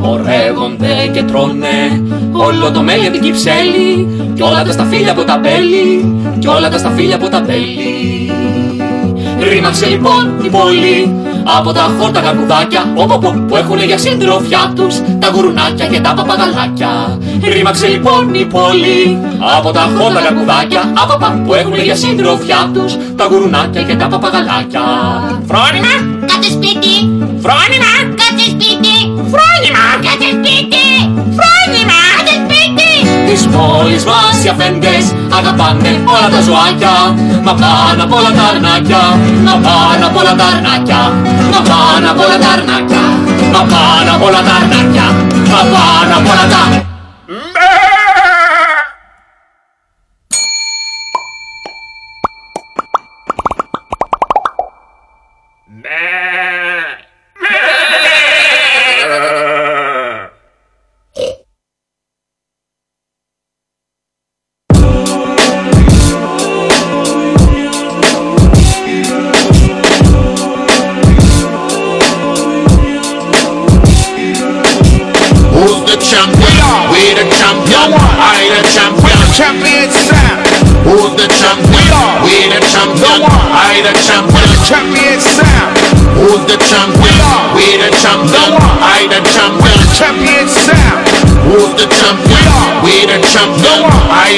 [0.00, 5.38] Ορεύονται και τρώνε όλο το μέλι από την κυψέλη Κι όλα τα σταφύλια από τα
[5.38, 8.30] μπέλη, κι όλα τα σταφύλια από τα μπέλη.
[9.50, 11.14] Ρήμαξε λοιπόν η πόλη
[11.58, 17.18] από τα χόρτα καρπουδάκια όπου που έχουν για συντροφιά τους τα γουρουνάκια και τα παπαγαλάκια.
[17.52, 19.18] Ρήμαξε λοιπόν η πόλη
[19.58, 20.82] από τα χόρτα καρπουδάκια
[21.44, 24.82] που έχουν για συντροφιά τους τα γουρουνάκια και τα παπαγαλάκια.
[25.48, 25.94] Φρόνημα!
[26.20, 26.94] Κάτσε σπίτι!
[27.44, 27.92] Φρόνημα!
[28.20, 28.96] Κάτσε σπίτι!
[29.32, 29.84] Φρόνημα!
[30.04, 30.99] Κάτσε σπίτι!
[33.40, 33.48] Φρόνημα!
[33.48, 33.48] Κάτσε σπίτι!
[33.48, 35.04] Της πόλης μας οι αφέντες
[35.38, 36.94] αγαπάνε όλα τα ζωάκια
[37.44, 39.02] Μα πάνω απ' όλα τα αρνάκια
[39.44, 41.00] Μα πάνω απ' όλα τα αρνάκια
[41.52, 43.02] Μα πάνω απ' όλα τα αρνάκια
[43.52, 45.06] Μα πάνω απ' όλα τα αρνάκια
[45.52, 46.60] Μα πάνω απ' όλα τα...
[46.70, 46.79] Who's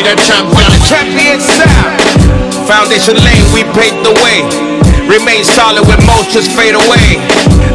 [0.01, 0.07] champion.
[0.07, 0.69] I the champion.
[0.89, 2.01] Champion sound.
[2.65, 4.47] Foundation lane, we paved the way.
[5.11, 7.21] Remain solid when most just fade away.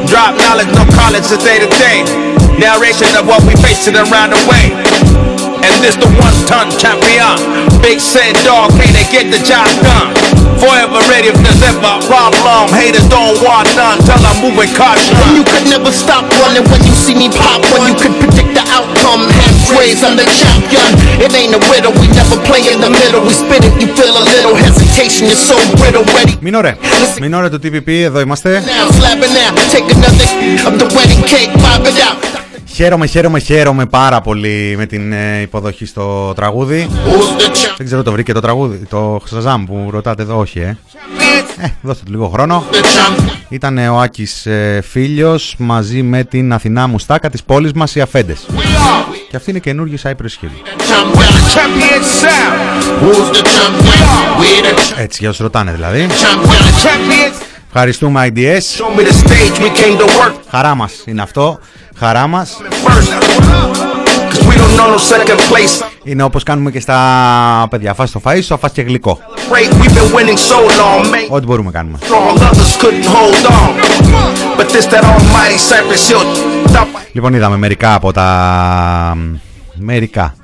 [0.08, 2.02] Drop knowledge, no college, it's day to day.
[2.58, 4.74] Narration of what we facing around the way.
[5.62, 7.38] And this the one-ton champion.
[7.84, 10.16] Big said dog, hey, they get the job done.
[10.58, 12.74] Forever ready if there's ever a problem.
[12.74, 15.14] Haters don't want none, tell I'm moving caution.
[15.38, 18.65] You could never stop running when you see me pop When you could predict the
[18.77, 20.91] outcome Halfways, I'm the champion
[21.25, 24.15] It ain't a riddle, we never play in the middle We spit it, you feel
[24.17, 26.77] a little hesitation You're so brittle, ready Μινόρε.
[27.21, 28.63] Μινόρε το TPP, εδώ είμαστε.
[28.67, 30.29] now, slapping now Take another
[30.69, 32.26] of the wedding cake, pop it out
[32.78, 36.88] Χαίρομαι, χαίρομαι, χαίρομαι πάρα πολύ με την ε, υποδοχή στο τραγούδι.
[36.90, 37.74] Who's the champion?
[37.78, 40.78] Δεν ξέρω το βρήκε το τραγούδι, το Shazam που ρωτάτε εδώ, όχι ε.
[41.62, 42.64] Ε, δώστε του λίγο χρόνο.
[42.72, 43.32] The champion.
[43.50, 48.46] Ήταν ο Άκης ε, Φίλιος μαζί με την Αθηνά Μουστάκα της πόλης μας οι Αφέντες.
[48.50, 49.06] We are.
[49.30, 50.52] Και αυτή είναι καινούργιος Cypress Hill.
[50.90, 51.32] Champion.
[51.58, 53.04] Champion sound.
[53.04, 54.42] Who's the champion?
[54.42, 56.08] We the Έτσι, για όσους ρωτάνε δηλαδή.
[57.80, 58.62] Ευχαριστούμε IDS
[60.50, 61.60] Χαρά μας είναι αυτό.
[61.96, 62.58] Χαρά μας.
[66.04, 67.94] Είναι όπως κάνουμε και στα παιδιά.
[67.94, 69.20] Φας το φαΐ, και γλυκό.
[71.30, 71.98] Ό,τι μπορούμε κάνουμε.
[77.12, 79.18] Λοιπόν είδαμε μερικά από τα
[79.74, 80.36] Μερικά.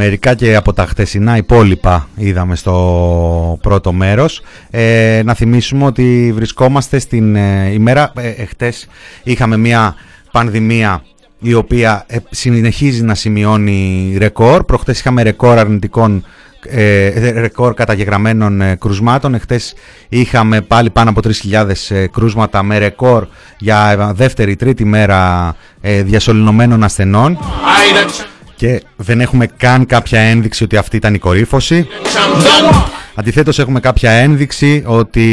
[0.00, 4.42] Μερικά και από τα χτεσινά υπόλοιπα είδαμε στο πρώτο μέρος.
[4.70, 8.12] Ε, να θυμίσουμε ότι βρισκόμαστε στην ε, ημέρα...
[8.16, 8.88] Ε, εχθές
[9.22, 9.94] είχαμε μια
[10.32, 11.02] πανδημία
[11.38, 14.64] η οποία ε, συνεχίζει να σημειώνει ρεκόρ.
[14.64, 16.24] Προχτές είχαμε ρεκόρ αρνητικών
[16.66, 19.34] ε, ρεκόρ καταγεγραμμένων ε, κρουσμάτων.
[19.34, 19.74] Εχθές
[20.08, 21.20] είχαμε πάλι πάνω από
[21.52, 23.26] 3.000 ε, κρούσματα με ρεκόρ
[23.58, 30.64] για δεύτερη, τρίτη μέρα ε, διασωληνωμένων ασθενών I the και δεν έχουμε καν κάποια ένδειξη
[30.64, 31.86] ότι αυτή ήταν η κορύφωση.
[32.04, 32.88] champion.
[33.14, 35.26] Αντιθέτως έχουμε κάποια ένδειξη ότι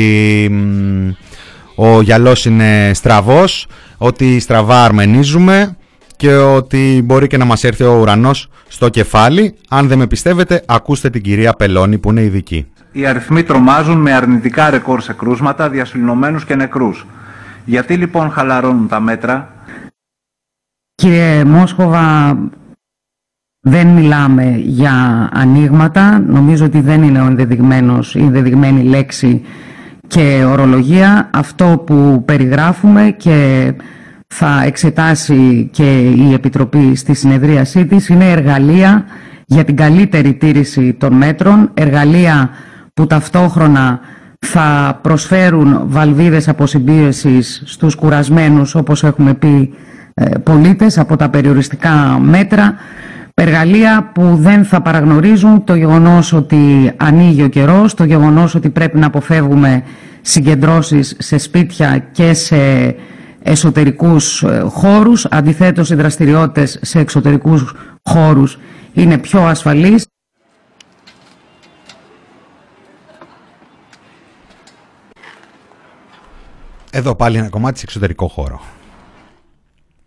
[0.52, 1.10] μ,
[1.76, 5.78] ο γυαλός είναι στραβός, ότι στραβά αρμενίζουμε
[6.16, 9.56] και ότι μπορεί και να μας έρθει ο ουρανός στο κεφάλι.
[9.70, 12.68] Αν δεν με πιστεύετε, ακούστε την κυρία Πελώνη που είναι ειδική.
[12.92, 17.06] Οι αριθμοί τρομάζουν με αρνητικά ρεκόρ σε κρούσματα, διασωληνωμένους και νεκρούς.
[17.66, 19.50] Γιατί λοιπόν χαλαρώνουν τα μέτρα,
[20.96, 22.38] Κύριε Μόσχοβα,
[23.68, 26.20] δεν μιλάμε για ανοίγματα.
[26.28, 29.42] Νομίζω ότι δεν είναι ο ενδεδειγμένος, η ενδεδειγμένη λέξη
[30.08, 31.30] και ορολογία.
[31.34, 33.72] Αυτό που περιγράφουμε και
[34.28, 39.06] θα εξετάσει και η Επιτροπή στη συνεδρίασή της είναι εργαλεία
[39.46, 42.50] για την καλύτερη τήρηση των μέτρων, εργαλεία
[42.94, 44.00] που ταυτόχρονα
[44.40, 49.74] θα προσφέρουν βαλβίδες αποσυμπίεσης στους κουρασμένους, όπως έχουμε πει,
[50.14, 52.76] ε, πολίτες από τα περιοριστικά μέτρα,
[53.38, 58.98] εργαλεία που δεν θα παραγνωρίζουν το γεγονός ότι ανοίγει ο καιρός, το γεγονός ότι πρέπει
[58.98, 59.84] να αποφεύγουμε
[60.22, 62.96] συγκεντρώσεις σε σπίτια και σε
[63.44, 65.26] εσωτερικούς ε, χώρους.
[65.26, 68.58] Αντιθέτως, οι δραστηριότητες σε εξωτερικούς χώρους
[68.94, 70.08] είναι πιο ασφαλείς.
[76.92, 78.62] Εδώ πάλι ένα κομμάτι σε εξωτερικό χώρο.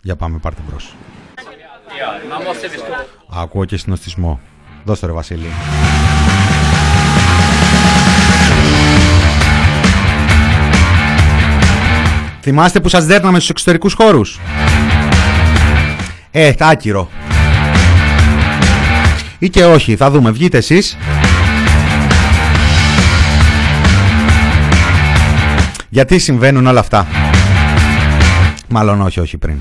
[0.02, 0.94] Για πάμε, πάρτε μπρος.
[3.30, 4.40] Ακούω και συνοστισμό.
[4.84, 5.46] Δώστε ρε Βασίλη.
[12.40, 14.40] Θυμάστε που σας δέρναμε στους εξωτερικούς χώρους;
[16.30, 17.08] Ε, άκυρο.
[19.38, 20.30] Ή και όχι, θα δούμε.
[20.30, 20.96] Βγείτε εσείς.
[25.88, 27.06] Γιατί συμβαίνουν όλα αυτά;
[28.68, 29.56] Μάλλον όχι, όχι πριν.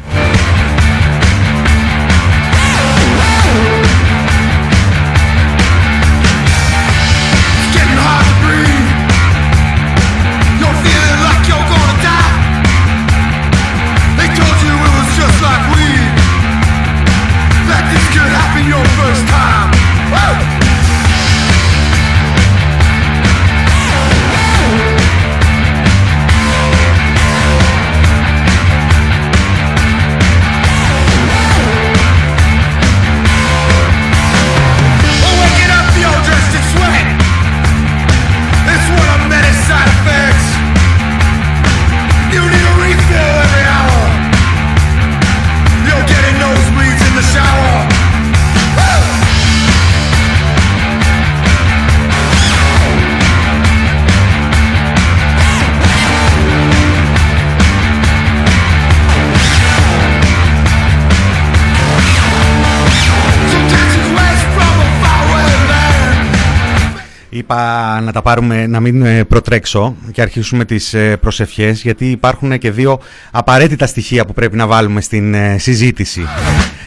[67.50, 72.58] Είπα να τα πάρουμε, να μην ε, προτρέξω και αρχίσουμε τις ε, προσευχές γιατί υπάρχουν
[72.58, 73.00] και δύο
[73.32, 76.28] απαραίτητα στοιχεία που πρέπει να βάλουμε στην ε, συζήτηση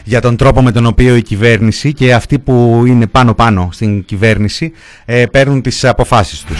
[0.03, 4.71] για τον τρόπο με τον οποίο η κυβέρνηση και αυτοί που είναι πάνω-πάνω στην κυβέρνηση
[5.05, 6.59] ε, παίρνουν τις αποφάσεις τους.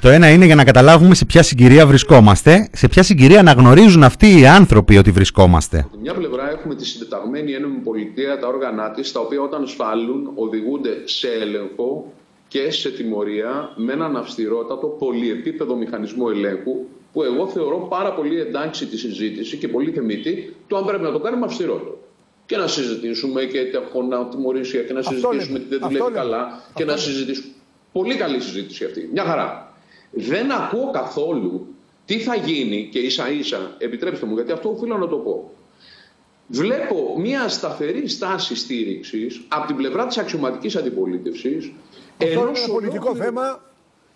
[0.00, 4.40] Το ένα είναι για να καταλάβουμε σε ποια συγκυρία βρισκόμαστε, σε ποια συγκυρία αναγνωρίζουν αυτοί
[4.40, 5.78] οι άνθρωποι ότι βρισκόμαστε.
[5.78, 9.66] Από τη μια πλευρά έχουμε τη συντεταγμένη ένωμη πολιτεία, τα όργανα της, τα οποία όταν
[9.66, 12.12] σφάλουν οδηγούνται σε έλεγχο
[12.48, 16.72] και σε τιμωρία με έναν αυστηρότατο πολυεπίπεδο μηχανισμό ελέγχου
[17.12, 21.12] που εγώ θεωρώ πάρα πολύ εντάξει τη συζήτηση και πολύ θεμητή το αν πρέπει να
[21.12, 21.98] το κάνουμε αυστηρότερο.
[22.46, 26.96] Και να συζητήσουμε και τα τιμωρήσια και να συζητήσουμε τι δεν δουλεύει καλά και να
[26.96, 27.52] συζητήσουμε.
[27.92, 29.08] Πολύ καλή συζήτηση αυτή.
[29.12, 29.69] Μια χαρά.
[30.10, 31.66] Δεν ακούω καθόλου
[32.04, 35.50] τι θα γίνει και ίσα ίσα, επιτρέψτε μου, γιατί αυτό οφείλω να το πω.
[36.46, 41.72] Βλέπω μια σταθερή στάση στήριξης από την πλευρά της αξιωματικής αντιπολίτευσης.
[42.22, 43.62] Αυτό είναι ένα πολιτικό θέμα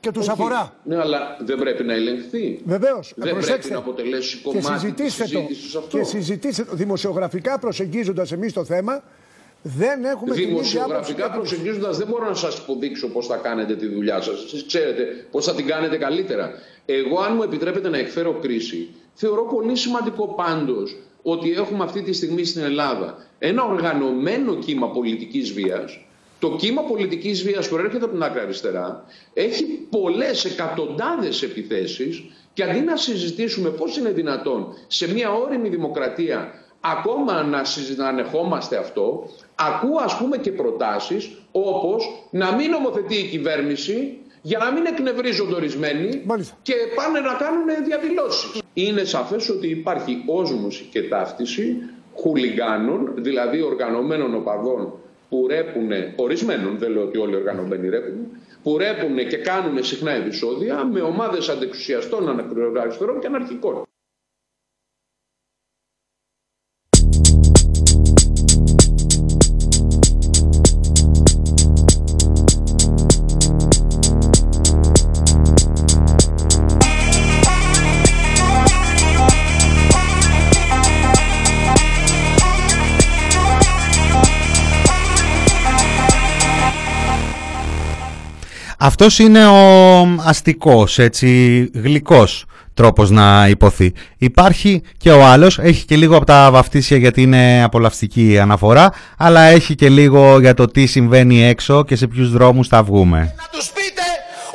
[0.00, 0.72] και τους αφορά.
[0.84, 2.60] Ναι, αλλά δεν πρέπει να ελεγχθεί.
[2.64, 3.12] Βεβαίως.
[3.16, 5.98] Δεν πρέπει να αποτελέσει και κομμάτι της συζητήστε το, συζήτησης αυτό.
[5.98, 9.02] και συζητήστε το δημοσιογραφικά προσεγγίζοντας εμείς το θέμα.
[9.66, 10.72] Δεν έχουμε την ίδια άποψη.
[10.72, 14.44] Δημοσιογραφικά προσεγγίζοντα, δεν μπορώ να σας υποδείξω πώς θα κάνετε τη δουλειά σας.
[14.44, 16.50] Εσείς ξέρετε πώς θα την κάνετε καλύτερα.
[16.86, 22.12] Εγώ, αν μου επιτρέπετε να εκφέρω κρίση, θεωρώ πολύ σημαντικό πάντως ότι έχουμε αυτή τη
[22.12, 26.06] στιγμή στην Ελλάδα ένα οργανωμένο κύμα πολιτικής βίας.
[26.38, 32.22] Το κύμα πολιτικής βίας που έρχεται από την άκρη αριστερά έχει πολλές εκατοντάδες επιθέσεις
[32.52, 39.30] και αντί να συζητήσουμε πώς είναι δυνατόν σε μια όρημη δημοκρατία ακόμα να συζητανεχόμαστε αυτό,
[39.54, 45.54] ακούω ας πούμε και προτάσεις όπως να μην νομοθετεί η κυβέρνηση για να μην εκνευρίζονται
[45.54, 46.24] ορισμένοι
[46.62, 48.62] και πάνε να κάνουν διαδηλώσεις.
[48.74, 51.76] Είναι σαφές ότι υπάρχει όσμωση και ταύτιση
[52.16, 54.92] χουλιγκάνων, δηλαδή οργανωμένων οπαδών
[55.28, 58.26] που ρέπουν, ορισμένων, δεν λέω ότι όλοι οι οργανωμένοι ρέπουν,
[58.62, 63.83] που ρέπουν και κάνουν συχνά επεισόδια με ομάδες αντεξουσιαστών, ανακροαριστερών και αναρχικών.
[88.90, 89.60] Αυτός είναι ο
[90.26, 91.28] αστικός, έτσι,
[91.74, 93.92] γλυκός τρόπος να υποθεί.
[94.18, 98.92] Υπάρχει και ο άλλος, έχει και λίγο από τα βαφτίσια γιατί είναι απολαυστική η αναφορά,
[99.18, 103.18] αλλά έχει και λίγο για το τι συμβαίνει έξω και σε ποιους δρόμους θα βγούμε.
[103.42, 104.06] Να τους πείτε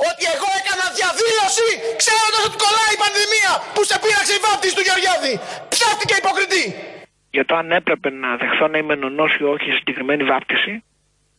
[0.10, 1.70] ότι εγώ έκανα διαδήλωση
[2.02, 5.34] ξέροντας ότι κολλάει η πανδημία που σε πείραξε η βάπτιση του Γεωργιάδη.
[5.74, 6.66] Ψάχτηκε υποκριτή.
[7.36, 10.74] Για το αν έπρεπε να δεχθώ να είμαι νονός ή όχι σε συγκεκριμένη βάπτιση,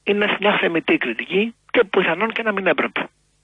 [0.02, 3.00] είναι μια θεμητή κριτική και πιθανόν και να μην έπρεπε.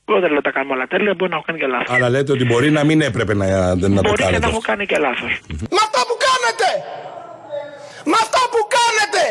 [0.08, 1.94] Εγώ δεν λέω τα κάνουμε όλα τέλεια, μπορεί να έχω κάνει και λάθος.
[1.96, 4.38] Αλλά λέτε ότι μπορεί να μην έπρεπε να, να το Μπορεί και κάνετε.
[4.46, 5.32] να έχω κάνει και λάθος.
[5.76, 6.68] Με αυτό που κάνετε!
[8.10, 9.22] Με αυτό που κάνετε!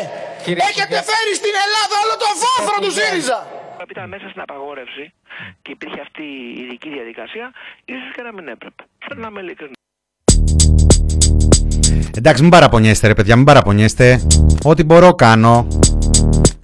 [0.70, 3.38] Έχετε φέρει στην Ελλάδα όλο το φόφρο του ΣΥΡΙΖΑ!
[3.90, 5.04] Ήταν μέσα στην απαγόρευση
[5.62, 6.22] και υπήρχε αυτή
[6.58, 7.46] η ειδική διαδικασία,
[7.84, 8.82] ίσως και να μην έπρεπε.
[9.06, 9.72] Πρέπει να είμαι ειλικρινή.
[12.16, 14.20] Εντάξει, μην παραπονιέστε, ρε παιδιά, μην παραπονιέστε.
[14.64, 15.66] Ό,τι μπορώ κάνω.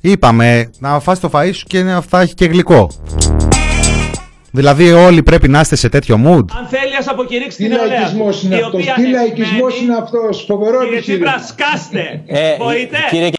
[0.04, 2.90] Είπαμε να φας το φαΐ σου και να θα έχει και γλυκό.
[4.50, 6.44] Δηλαδή όλοι πρέπει να είστε σε τέτοιο mood.
[6.58, 7.98] Αν θέλει, ας αποκηρύξεις Τι την νεολαία.
[7.98, 11.34] λαϊκισμός είναι η αυτός, οποία τι λαϊκισμός εμένει- είναι αυτός, φοβερό Κύριε επιχείρημα.
[11.34, 12.22] Τσίπρα, σκάστε.
[12.26, 12.96] Ε, Μπορείτε.
[13.10, 13.30] κύριε-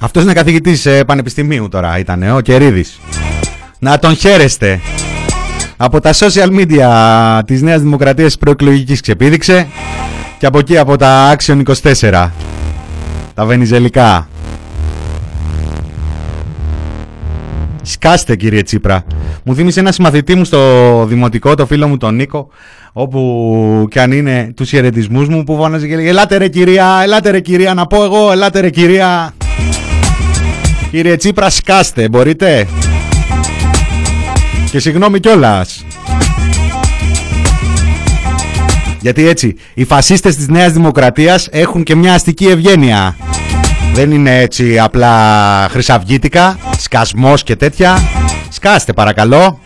[0.00, 3.00] Αυτός είναι καθηγητής ε, πανεπιστημίου τώρα ήταν, ε, ο Κερίδης.
[3.78, 4.80] Να τον χαίρεστε.
[5.82, 6.88] Από τα social media
[7.44, 9.68] της Νέας Δημοκρατίας προεκλογικής ξεπήδηξε
[10.38, 11.62] και από εκεί από τα Action
[12.00, 12.30] 24.
[13.34, 14.28] Τα βενιζελικά.
[17.82, 19.04] Σκάστε κύριε Τσίπρα.
[19.44, 22.48] Μου θύμισε ένας συμμαθητή μου στο δημοτικό, το φίλο μου τον Νίκο,
[22.92, 27.30] όπου και αν είναι τους χαιρετισμούς μου που φώναζε και λέγε Ελάτε ρε κυρία, ελάτε
[27.30, 29.34] ρε κυρία, να πω εγώ, ελάτε ρε κυρία.
[30.90, 32.66] Κύριε Τσίπρα σκάστε, μπορείτε.
[34.70, 35.84] Και συγγνώμη κιόλας.
[39.00, 43.16] Γιατί έτσι, οι φασίστες της Νέας Δημοκρατίας έχουν και μια αστική ευγένεια.
[43.94, 47.98] Δεν είναι έτσι απλά χρυσαυγίτικα, σκασμός και τέτοια.
[48.48, 49.60] Σκάστε παρακαλώ.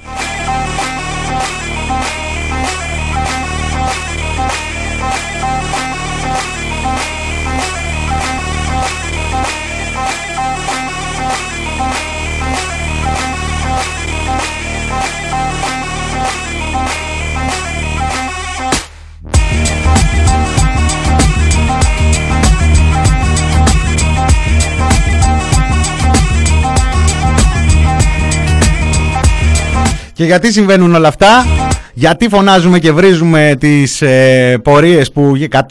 [30.15, 31.47] Και γιατί συμβαίνουν όλα αυτά,
[31.95, 35.69] γιατί φωνάζουμε και βρίζουμε τις ε, πορείες που 150,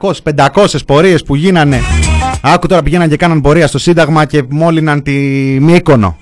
[0.00, 1.80] 200, 500 πορείες που γίνανε.
[2.42, 5.12] Άκου τώρα πηγαίναν και κάναν πορεία στο Σύνταγμα και μόλυναν τη
[5.60, 6.18] Μύκονο.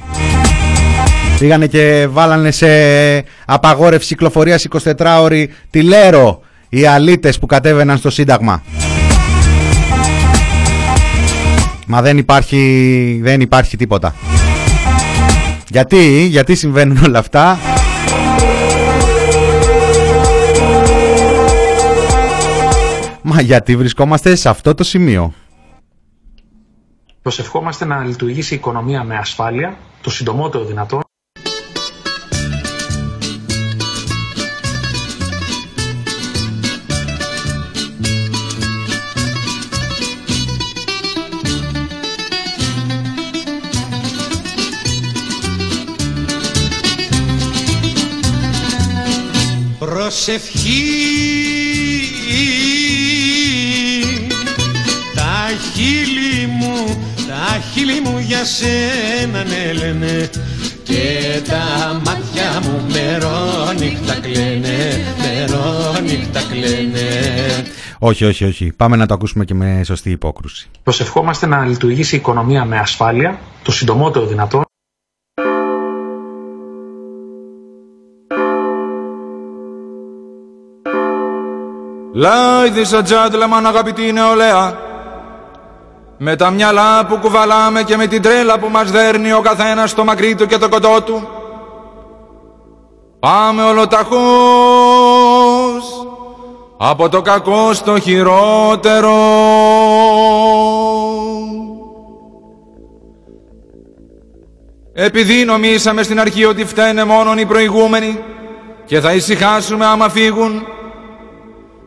[1.39, 2.67] Πήγανε και βάλανε σε
[3.45, 8.63] απαγόρευση κυκλοφορίας 24 ώρη τη Λέρο οι αλήτες που κατέβαιναν στο Σύνταγμα.
[11.87, 14.15] Μα δεν υπάρχει, δεν υπάρχει τίποτα.
[15.73, 17.59] Γιατί, γιατί συμβαίνουν όλα αυτά;
[23.23, 25.33] Μα γιατί βρισκόμαστε σε αυτό το σημείο;
[27.23, 31.01] Προσευχόμαστε να λειτουργήσει η οικονομία με ασφάλεια, το συντομότερο δυνατό.
[50.25, 50.83] Προσευχή
[55.14, 60.31] Τα χείλη μου, τα χείλη μου για σένα ναι λένε
[60.83, 67.09] Και τα μάτια μου μερόνυχτα κλαίνε, μερόνυχτα κλαίνε
[67.99, 68.73] Όχι, όχι, όχι.
[68.77, 70.68] Πάμε να το ακούσουμε και με σωστή υπόκρουση.
[70.83, 74.62] Προσευχόμαστε να λειτουργήσει η οικονομία με ασφάλεια, το συντομότερο δυνατό.
[82.23, 84.79] Ladies and gentlemen, αγαπητή νεολαία
[86.18, 90.05] Με τα μυαλά που κουβαλάμε και με την τρέλα που μας δέρνει ο καθένας στο
[90.05, 91.29] μακρύ του και το κοντό του
[93.18, 94.12] Πάμε ολοταχώς
[96.77, 99.14] από το κακό στο χειρότερο.
[104.93, 108.25] Επειδή νομίσαμε στην αρχή ότι φταίνε μόνον οι προηγούμενοι
[108.85, 110.66] και θα ησυχάσουμε άμα φύγουν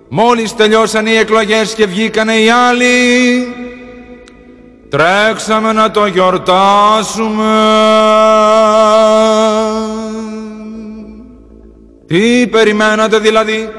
[0.10, 3.47] Μόλις τελειώσαν οι εκλογές και βγήκανε οι άλλοι
[4.89, 7.53] Τρέξαμε να το γιορτάσουμε.
[12.08, 13.70] Τι περιμένατε δηλαδή;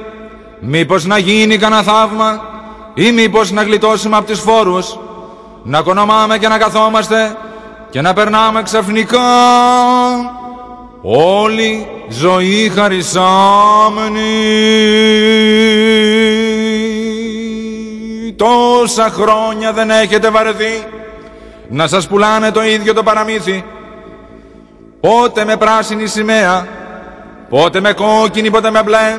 [0.61, 2.41] Μήπως να γίνει κανένα θαύμα
[2.95, 4.99] Ή μήπως να γλιτώσουμε από τις φόρους
[5.63, 7.37] Να κονομάμε και να καθόμαστε
[7.91, 9.19] Και να περνάμε ξαφνικά.
[11.03, 14.21] Όλη ζωή χαρισάμενη
[18.37, 20.87] Τόσα χρόνια δεν έχετε βαρεθεί.
[21.69, 23.65] Να σας πουλάνε το ίδιο το παραμύθι.
[25.01, 26.67] Πότε με πράσινη σημαία
[27.49, 29.19] Πότε με κόκκινη, πότε με μπλε.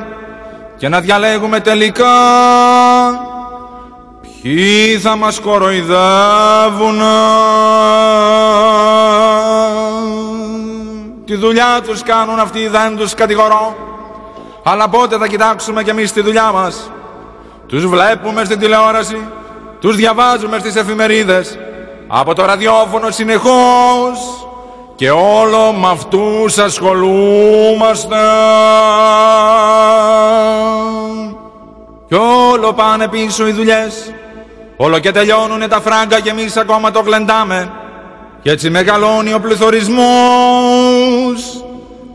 [0.76, 2.06] Και να διαλέγουμε τελικά
[4.20, 7.00] ποιοι θα μας κοροϊδεύουν.
[11.24, 13.76] Τη δουλειά τους κάνουν αυτοί δεν τους κατηγορώ.
[14.62, 16.90] Αλλά πότε θα κοιτάξουμε κι εμείς τη δουλειά μας
[17.68, 19.28] Τους βλέπουμε στην τηλεόραση
[19.80, 21.58] Τους διαβάζουμε στις εφημερίδες.
[22.06, 24.46] Από το ραδιόφωνο συνεχώς
[24.96, 28.16] Και όλο με αυτούς ασχολούμαστε.
[32.08, 34.12] Κι όλο πάνε πίσω οι δουλειές.
[34.76, 37.72] Όλο και τελειώνουνε τα φράγκα και εμείς ακόμα το γλεντάμε.
[38.42, 40.08] Και έτσι μεγαλώνει ο πληθωρισμός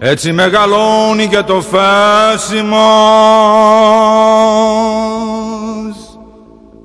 [0.06, 2.80] έτσι μεγαλώνει και το φάσι μας.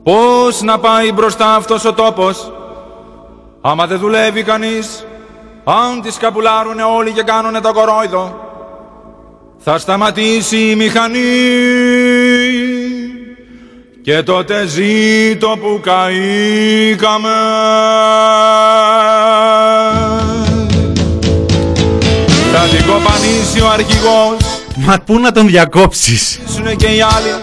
[0.02, 2.52] Πώς να πάει μπροστά αυτός ο τόπος,
[3.60, 5.06] άμα δεν δουλεύει κανείς,
[5.64, 8.40] αν τις καπουλάρουνε όλοι και κάνουνε το κορόιδο,
[9.58, 11.18] θα σταματήσει η μηχανή
[14.02, 17.28] και τότε ζήτω που καήκαμε.
[22.70, 24.36] Θα την κοπανίσει ο αρχηγός.
[24.76, 27.34] Μα πού να τον διακόψεις; Σουνε και οι άλλοι.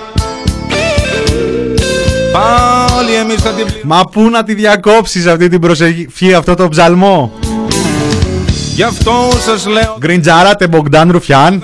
[2.31, 7.31] Πάλι εμείς θα την Μα πού να τη διακόψεις αυτή την προσευχή Αυτό το ψαλμό;
[8.75, 11.63] Γι' αυτό σας λέω Γκριντζάρατε Μπογκδάν Ρουφιάν.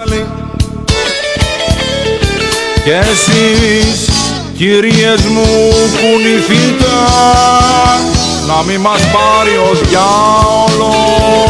[2.84, 4.10] Και εσείς
[4.58, 5.46] κυρίες μου
[6.02, 6.86] κουνηθείτε
[8.48, 11.42] Να μη μας πάρει ο διάολος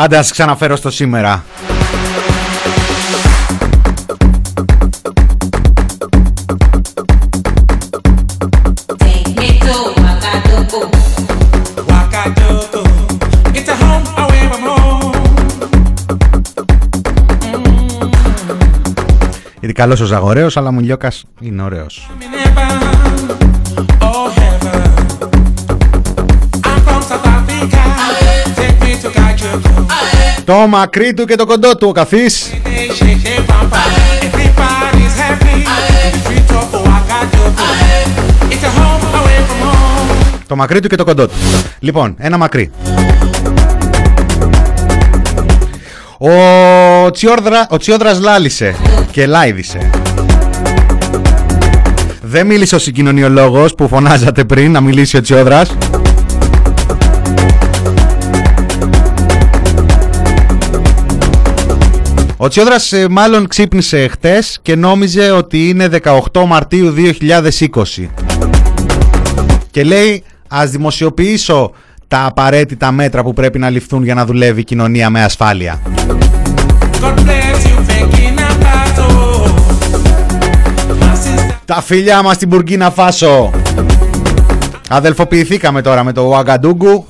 [0.00, 1.44] Άντε ας ξαναφέρω στο σήμερα.
[19.60, 22.10] Γιατί καλός ο Ζαγορέος αλλά μου Λιώκας είναι ωραίος
[30.48, 32.52] Το μακρύ του και το κοντό του ο καθής.
[40.46, 41.34] Το μακρύ του και το κοντό του.
[41.78, 42.70] Λοιπόν, ένα μακρύ.
[46.18, 46.30] Ο,
[47.10, 48.74] Τσιόδρα, ο Τσιόδρας λάλησε
[49.10, 49.90] και λάιδισε
[52.22, 55.76] Δεν μίλησε ο συγκοινωνιολόγος που φωνάζατε πριν να μιλήσει ο Τσιόδρας
[62.40, 65.88] Ο Τσιόδρας ε, μάλλον ξύπνησε χτες και νόμιζε ότι είναι
[66.32, 66.94] 18 Μαρτίου
[68.00, 68.08] 2020
[69.70, 71.72] και λέει ας δημοσιοποιήσω
[72.08, 75.80] τα απαραίτητα μέτρα που πρέπει να ληφθούν για να δουλεύει η κοινωνία με ασφάλεια.
[81.64, 83.50] Τα φιλιά μας στην Μπουργκίνα Φάσο.
[84.88, 87.06] Αδελφοποιηθήκαμε τώρα με το Ουαγκαντούγκου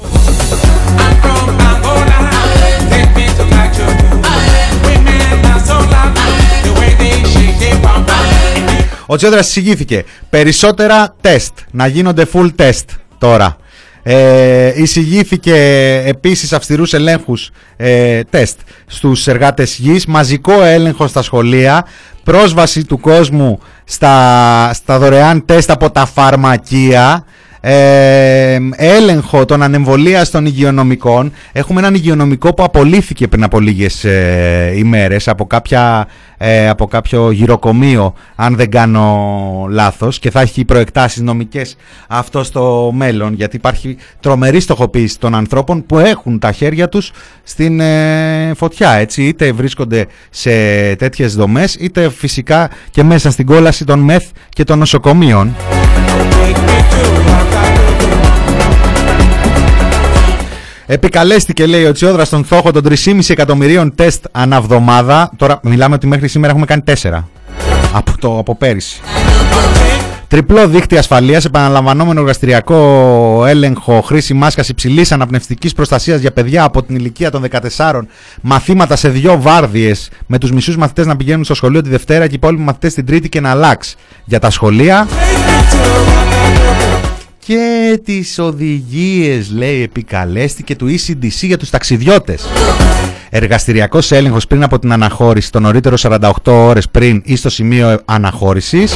[9.11, 10.04] Ο Τσιόδρας εισηγήθηκε.
[10.30, 12.84] Περισσότερα τεστ, να γίνονται full test
[13.18, 13.56] τώρα.
[14.02, 15.54] Ε, εισηγήθηκε
[16.06, 21.86] επίσης αυστηρούς ελέγχους ε, τεστ στους εργάτες γης, μαζικό έλεγχο στα σχολεία,
[22.24, 27.24] πρόσβαση του κόσμου στα, στα δωρεάν τεστ από τα φαρμακεία,
[27.61, 31.32] ε, έλεγχο των ανεμβολίαστων υγειονομικών.
[31.52, 37.30] Έχουμε έναν υγειονομικό που απολύθηκε πριν από λίγες ε, ημέρες από, κάποια, ε, από κάποιο
[37.30, 41.76] γυροκομείο, αν δεν κάνω λάθος, και θα έχει προεκτάσεις νομικές
[42.09, 47.80] αυτό στο μέλλον, γιατί υπάρχει τρομερή στοχοποίηση των ανθρώπων που έχουν τα χέρια τους στην
[47.80, 50.50] ε, φωτιά, έτσι, είτε βρίσκονται σε
[50.96, 55.54] τέτοιες δομές, είτε φυσικά και μέσα στην κόλαση των μεθ και των νοσοκομείων.
[60.91, 65.30] Επικαλέστηκε, λέει ο Τσιόδρας, στον Θόχο των 3,5 εκατομμυρίων τεστ αναβδομάδα.
[65.36, 67.24] Τώρα μιλάμε ότι μέχρι σήμερα έχουμε κάνει 4
[67.93, 69.01] από, το, από πέρυσι.
[70.28, 76.97] Τριπλό δίχτυ ασφαλείας, επαναλαμβανόμενο εργαστηριακό έλεγχο, χρήση μάσκας υψηλής αναπνευστικής προστασίας για παιδιά από την
[76.97, 77.45] ηλικία των
[77.76, 78.01] 14,
[78.41, 82.32] μαθήματα σε δύο βάρδιες με τους μισούς μαθητές να πηγαίνουν στο σχολείο τη Δευτέρα και
[82.32, 85.07] οι υπόλοιποι μαθητές την Τρίτη και να αλλάξει για τα σχολεία
[87.49, 92.46] και τις οδηγίες λέει επικαλέστηκε του ECDC για τους ταξιδιώτες
[93.30, 98.94] εργαστηριακός έλεγχος πριν από την αναχώρηση, το νωρίτερο 48 ώρες πριν ή στο σημείο αναχώρησης.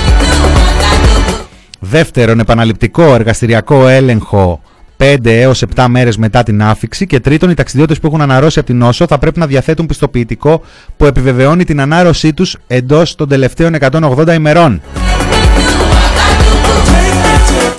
[1.81, 4.61] Δεύτερον, επαναληπτικό εργαστηριακό έλεγχο
[4.97, 8.69] 5 έως 7 μέρες μετά την άφηξη και τρίτον οι ταξιδιώτες που έχουν αναρρώσει από
[8.69, 10.63] την νόσο θα πρέπει να διαθέτουν πιστοποιητικό
[10.97, 14.81] που επιβεβαιώνει την ανάρρωσή τους εντός των τελευταίων 180 ημερών.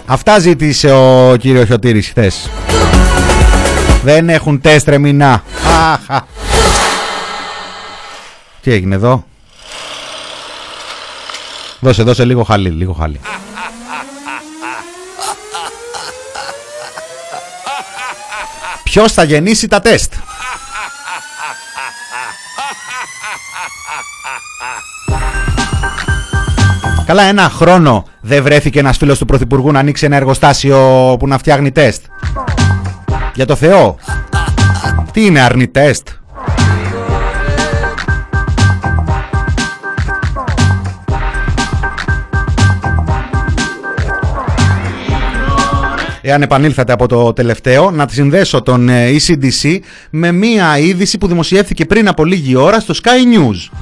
[0.06, 2.49] Αυτά ζήτησε ο κύριος Χιωτήρης χθες.
[4.04, 5.43] Δεν έχουν τεστ ρε μηνά.
[5.93, 6.28] Αχα.
[8.62, 9.26] Τι έγινε εδώ;
[11.80, 13.20] Δώσε, δώσε λίγο χαλί, λίγο χαλί.
[18.84, 20.14] Ποιος θα γεννήσει τα τεστ;
[27.06, 30.78] Καλά ένα χρόνο δεν βρέθηκε ένας φίλος του Πρωθυπουργού να ανοίξει ένα εργοστάσιο
[31.20, 32.04] που να φτιάχνει τεστ.
[33.36, 33.95] Για το Θεό.
[35.12, 36.08] Τι είναι αρνη τεστ;
[46.22, 49.80] εάν επανήλθατε από το τελευταίο, να τη συνδέσω τον ε, ECDC
[50.10, 53.78] με μία είδηση που δημοσιεύθηκε πριν από λίγη ώρα στο Sky News.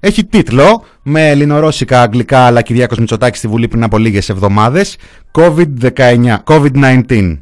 [0.00, 4.96] Έχει τίτλο με ελληνορώσικα, αγγλικά, αλλά Κυριάκος Μητσοτάκης στη Βουλή πριν από λίγες εβδομάδες
[5.32, 7.38] COVID-19, COVID-19.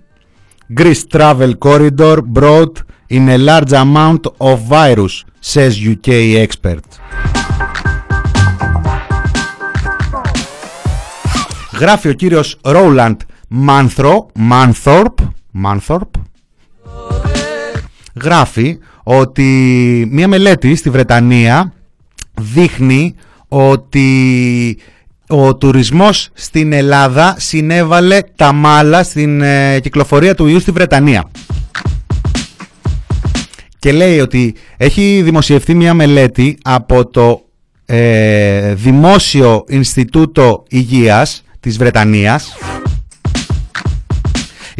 [0.76, 2.72] Greece travel corridor brought
[3.10, 6.08] in a large amount of virus, says UK
[6.46, 6.88] expert.
[11.78, 15.18] Γράφει ο κύριος Ρόουλαντ Μάνθρο, Μάνθορπ,
[15.50, 16.10] Μάνθορπ,
[18.22, 19.44] γράφει ότι
[20.10, 21.72] μία μελέτη στη Βρετανία
[22.40, 23.14] δείχνει
[23.52, 24.78] ότι
[25.28, 31.30] ο τουρισμός στην Ελλάδα συνέβαλε τα μάλα στην ε, κυκλοφορία του ιού στη Βρετανία.
[33.78, 37.40] Και λέει ότι έχει δημοσιευθεί μια μελέτη από το
[37.86, 42.56] ε, Δημόσιο Ινστιτούτο Υγείας της Βρετανίας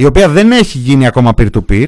[0.00, 1.84] η οποία δεν έχει γίνει ακόμα peer-to-peer,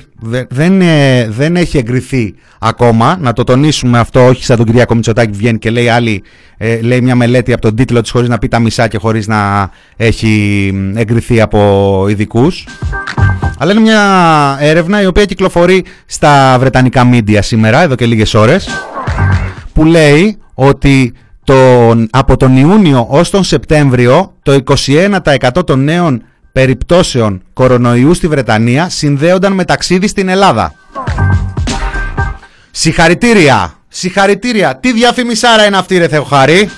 [0.48, 5.36] δεν, ε, δεν έχει εγκριθεί ακόμα, να το τονίσουμε αυτό, όχι σαν τον Κυριάκο Μητσοτάκη
[5.36, 6.22] βγαίνει και λέει, άλλη,
[6.56, 9.26] ε, λέει μια μελέτη από τον τίτλο της χωρίς να πει τα μισά και χωρίς
[9.26, 12.66] να έχει εγκριθεί από ειδικούς.
[13.58, 14.02] Αλλά είναι μια
[14.60, 18.68] έρευνα η οποία κυκλοφορεί στα βρετανικά media σήμερα, εδώ και λίγες ώρες,
[19.72, 21.12] που λέει ότι
[21.44, 26.22] τον, από τον Ιούνιο ως τον Σεπτέμβριο το 21% των νέων
[26.52, 30.74] περιπτώσεων κορονοϊού στη Βρετανία συνδέονταν με ταξίδι στην Ελλάδα.
[32.70, 33.74] Συγχαρητήρια!
[33.88, 34.76] Συγχαρητήρια!
[34.76, 36.70] Τι διαφημισάρα είναι αυτή ρε Θεοχάρη!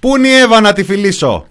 [0.00, 1.47] Πού είναι η Εύα να τη φιλήσω!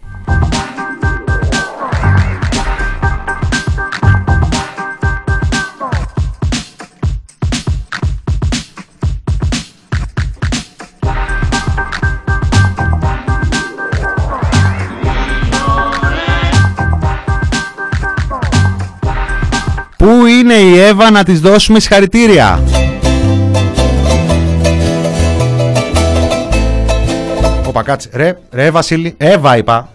[20.67, 22.61] Η Εύα να της δώσουμε συγχαρητήρια.
[27.67, 28.09] Όπα κάτσε.
[28.13, 29.13] Ρε, ρε Βασίλη.
[29.17, 29.89] Εύα είπα.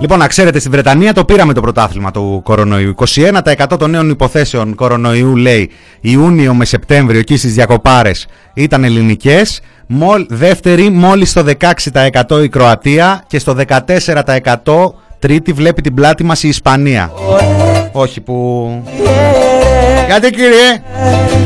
[0.00, 2.94] Λοιπόν, να ξέρετε, στη Βρετανία το πήραμε το πρωτάθλημα του κορονοϊού.
[2.96, 5.70] 21% των νέων υποθέσεων κορονοϊού, λέει,
[6.00, 9.60] Ιούνιο με Σεπτέμβριο, εκεί στις διακοπάρες, ήταν ελληνικές.
[10.28, 11.44] δεύτερη, μόλις στο
[12.30, 17.12] 16% η Κροατία και στο 14% τρίτη βλέπει την πλάτη μας η Ισπανία.
[17.92, 18.68] Όχι που...
[20.06, 20.82] Γιατί κύριε,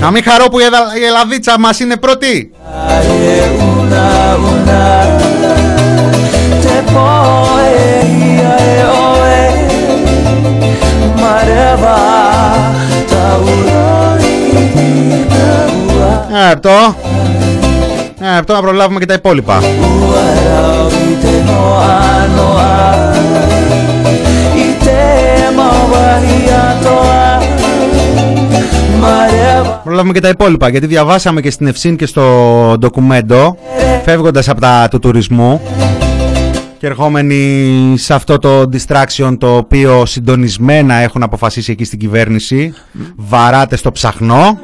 [0.01, 2.51] να μην χαρώ που η Ελλαδίτσα μας είναι πρώτη.
[16.67, 16.97] Αυτό.
[18.39, 19.61] Αυτό να προλάβουμε και τα υπόλοιπα.
[29.85, 32.23] Προλάβουμε και τα υπόλοιπα γιατί διαβάσαμε και στην Ευσύν και στο
[32.79, 33.57] ντοκουμέντο
[34.05, 35.61] φεύγοντας από τα του τουρισμού
[36.79, 42.75] και ερχόμενοι σε αυτό το distraction το οποίο συντονισμένα έχουν αποφασίσει εκεί στην κυβέρνηση
[43.17, 44.59] βαράτε στο ψαχνό.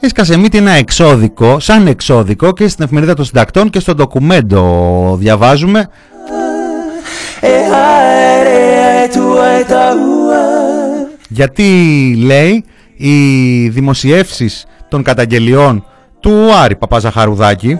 [0.00, 5.88] Έσκασε μύτη ένα εξώδικο, σαν εξώδικο και στην εφημερίδα των συντακτών και στο ντοκουμέντο διαβάζουμε.
[11.28, 12.64] Γιατί λέει
[13.00, 15.84] οι δημοσιεύσεις των καταγγελιών
[16.20, 17.78] του Άρη Παπαζαχαρουδάκη.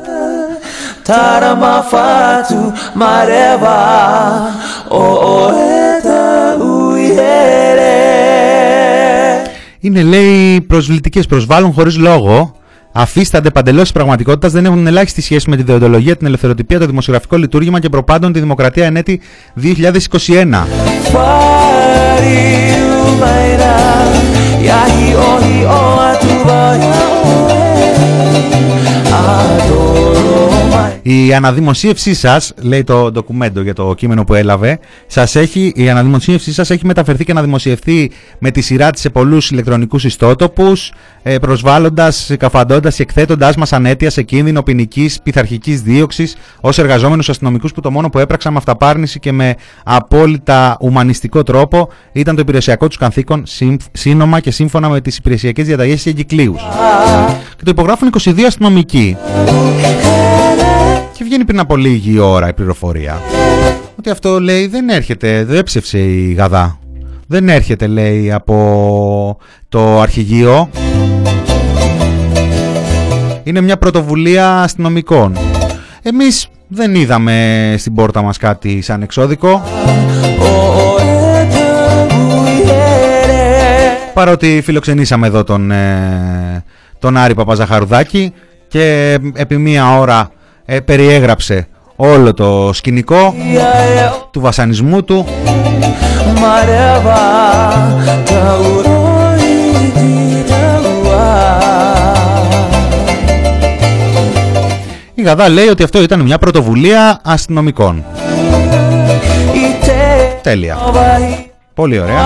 [9.81, 12.55] Είναι λέει προσβλητικές, προσβάλλουν χωρίς λόγο.
[12.93, 17.37] Αφίστανται παντελώς της πραγματικότητας, δεν έχουν ελάχιστη σχέση με τη δεοντολογία, την ελευθεροτυπία, το δημοσιογραφικό
[17.37, 19.21] λειτουργήμα και προπάντων τη δημοκρατία εν έτη
[19.63, 20.67] 2021.
[24.71, 26.61] Yahi ohi oa tu ba
[31.03, 36.53] Η αναδημοσίευσή σας, λέει το ντοκουμέντο για το κείμενο που έλαβε, σας έχει, η αναδημοσίευσή
[36.53, 40.93] σας έχει μεταφερθεί και να δημοσιευθεί με τη σειρά της σε πολλούς ηλεκτρονικούς ιστότοπους,
[41.23, 47.73] ε, προσβάλλοντας, καφαντώντας και εκθέτοντάς μας ανέτεια σε κίνδυνο ποινικής πειθαρχικής δίωξης ως εργαζόμενους αστυνομικούς
[47.73, 52.87] που το μόνο που έπραξαν με αυταπάρνηση και με απόλυτα ουμανιστικό τρόπο ήταν το υπηρεσιακό
[52.87, 53.43] τους καθήκον
[53.93, 56.63] σύνομα και σύμφωνα με τις υπηρεσιακές διαταγές και εγκυκλίους.
[57.57, 59.17] Και το υπογράφουν 22 αστυνομικοί.
[61.21, 63.21] Και βγαίνει πριν από λίγη ώρα η πληροφορία
[63.99, 66.79] ότι αυτό λέει δεν έρχεται, δεν έψευσε η Γαδά.
[67.27, 70.71] Δεν έρχεται λέει από το αρχηγείο.
[73.43, 75.37] Είναι μια πρωτοβουλία αστυνομικών.
[76.03, 79.63] Εμείς δεν είδαμε στην πόρτα μας κάτι σαν εξώδικο.
[84.15, 86.65] Παρότι φιλοξενήσαμε εδώ τον, ε,
[86.99, 88.33] τον Άρη Παπαζαχαρουδάκη
[88.69, 90.31] και επί μία ώρα
[90.73, 91.67] ε, περιέγραψε
[91.97, 93.35] όλο το σκηνικό
[94.31, 95.27] του βασανισμού του
[105.15, 108.05] Η Γαδά λέει ότι αυτό ήταν μια πρωτοβουλία αστυνομικών.
[110.43, 110.79] Τέλεια.
[111.75, 112.23] Πολύ ωραία.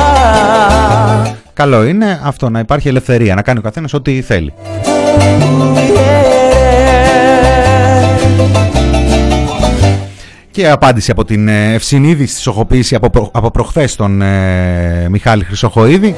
[1.52, 4.52] Καλό είναι αυτό να υπάρχει ελευθερία, να κάνει ο καθένας ό,τι θέλει.
[10.54, 16.14] Και απάντηση από την ε, ευσυνείδη στοχοποίηση από, προ, από προχθές τον ε, Μιχάλη Χρυσοχοίδη.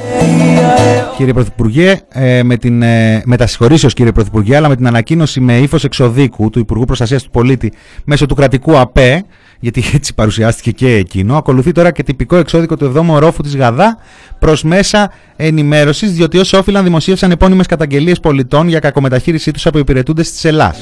[1.15, 5.39] Κύριε Πρωθυπουργέ, ε, με, την, ε, με τα συγχωρήσεως κύριε Πρωθυπουργέ, αλλά με την ανακοίνωση
[5.39, 7.71] με ύφος εξοδίκου του Υπουργού Προστασίας του Πολίτη
[8.03, 9.25] μέσω του κρατικού ΑΠΕ,
[9.59, 11.37] γιατί έτσι παρουσιάστηκε και εκείνο.
[11.37, 13.97] Ακολουθεί τώρα και τυπικό εξώδικο του 7ου ορόφου της Γαδά
[14.39, 20.31] προς μέσα ενημέρωσης, διότι ω όφυλαν δημοσίευσαν επώνυμες καταγγελίες πολιτών για κακομεταχείρισή τους από υπηρετούντες
[20.31, 20.75] της Ελλάδα.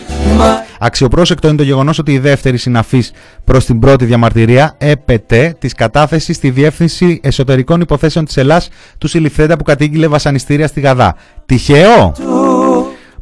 [0.79, 3.11] Αξιοπρόσεκτο είναι το γεγονός ότι η δεύτερη συναφής
[3.43, 8.65] προς την πρώτη διαμαρτυρία έπεται της κατάθεσης στη Διεύθυνση Εσωτερικών Υποθέσεων της Ελλάδα
[8.97, 11.15] του Συλληφθέντα που κατήγγειλε βασανιστήρια στη Γαδά.
[11.45, 12.13] Τυχαίο!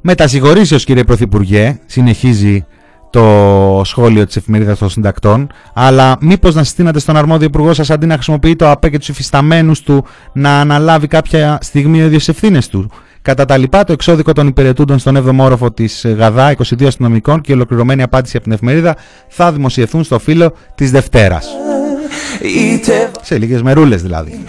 [0.02, 2.66] Μετασυγχωρήσεως, κύριε Πρωθυπουργέ, συνεχίζει
[3.14, 8.06] το σχόλιο της εφημερίδας των συντακτών, αλλά μήπως να συστήνατε στον αρμόδιο υπουργό σας αντί
[8.06, 12.68] να χρησιμοποιεί το ΑΠΕ και τους υφισταμένους του να αναλάβει κάποια στιγμή ο ίδιος ευθύνες
[12.68, 12.90] του.
[13.22, 17.52] Κατά τα λοιπά, το εξώδικο των υπηρετούντων στον 7ο όροφο της ΓΑΔΑ, 22 αστυνομικών και
[17.52, 18.96] η ολοκληρωμένη απάντηση από την εφημερίδα
[19.28, 21.48] θα δημοσιευθούν στο φύλλο της Δευτέρας.
[23.22, 24.44] Σε λίγες μερούλες δηλαδή.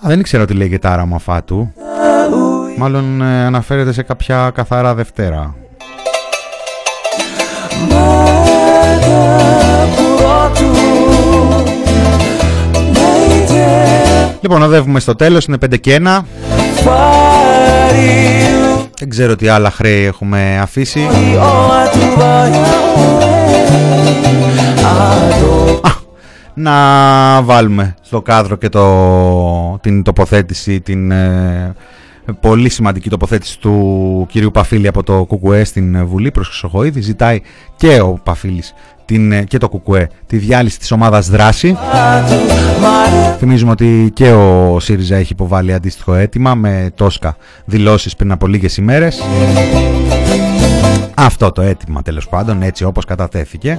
[0.00, 1.72] Α, δεν ήξερα ότι λέγεται Τάρα Μαφάτου.
[2.78, 5.54] Μάλλον ε, αναφέρεται σε κάποια καθαρά Δευτέρα.
[14.40, 16.20] Λοιπόν, οδεύουμε στο τέλος, είναι 5 και 1.
[18.98, 21.08] Δεν ξέρω τι άλλα χρέη έχουμε αφήσει.
[26.54, 31.74] Να βάλουμε στο κάδρο και το, την τοποθέτηση, την ε,
[32.40, 37.00] πολύ σημαντική τοποθέτηση του κυρίου Παφίλη από το ΚΚΕ στην Βουλή προς Χρυσοχοίδη.
[37.00, 37.40] Ζητάει
[37.76, 38.74] και ο Παφίλης
[39.04, 41.76] την, ε, και το ΚΚΕ τη διάλυση της ομάδας δράση.
[43.38, 48.76] Θυμίζουμε ότι και ο ΣΥΡΙΖΑ έχει υποβάλει αντίστοιχο αίτημα με τόσκα δηλώσεις πριν από λίγες
[48.76, 49.22] ημέρες.
[51.14, 53.78] Αυτό το αίτημα τέλος πάντων έτσι όπως κατατέθηκε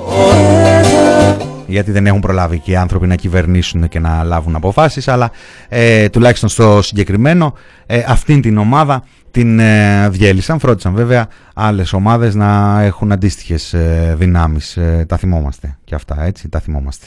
[1.68, 5.32] γιατί δεν έχουν προλάβει και οι άνθρωποι να κυβερνήσουν και να λάβουν αποφάσεις αλλά
[5.70, 7.53] ε, τουλάχιστον στο συγκεκριμένο
[7.86, 14.16] ε, αυτήν την ομάδα την ε, διέλυσαν, φρόντισαν βέβαια άλλες ομάδες να έχουν αντίστοιχες ε,
[14.18, 14.78] δυνάμεις.
[14.78, 17.05] Ε, τα θυμόμαστε και αυτά έτσι τα θυμόμαστε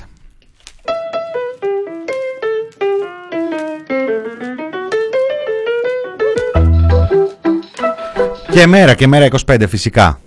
[8.50, 10.20] Και μέρα, και μέρα 25 φυσικά.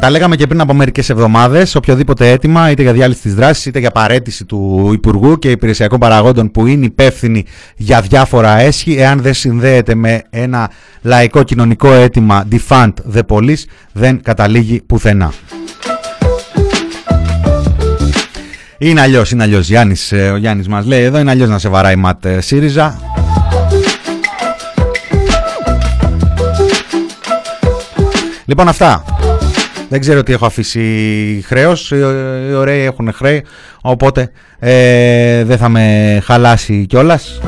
[0.00, 1.74] Τα λέγαμε και πριν από μερικές εβδομάδες.
[1.74, 6.50] Οποιοδήποτε αίτημα, είτε για διάλυση της δράσης, είτε για παρέτηση του Υπουργού και υπηρεσιακών παραγόντων
[6.50, 7.44] που είναι υπεύθυνοι
[7.76, 10.70] για διάφορα έσχη, εάν δεν συνδέεται με ένα
[11.02, 15.32] λαϊκό κοινωνικό αίτημα defund the police, δεν καταλήγει πουθενά.
[18.82, 19.70] Είναι αλλιώς, είναι αλλιώς.
[20.32, 23.00] Ο Γιάννης μας λέει εδώ: Είναι αλλιώς να σε βαράει ματ ε, ΣΥΡΙΖΑ.
[28.44, 29.04] Λοιπόν, αυτά.
[29.88, 31.90] Δεν ξέρω τι έχω αφήσει χρέος.
[31.90, 33.44] Οι ωραίοι έχουν χρέη.
[33.80, 37.40] Οπότε ε, δεν θα με χαλάσει κιόλας.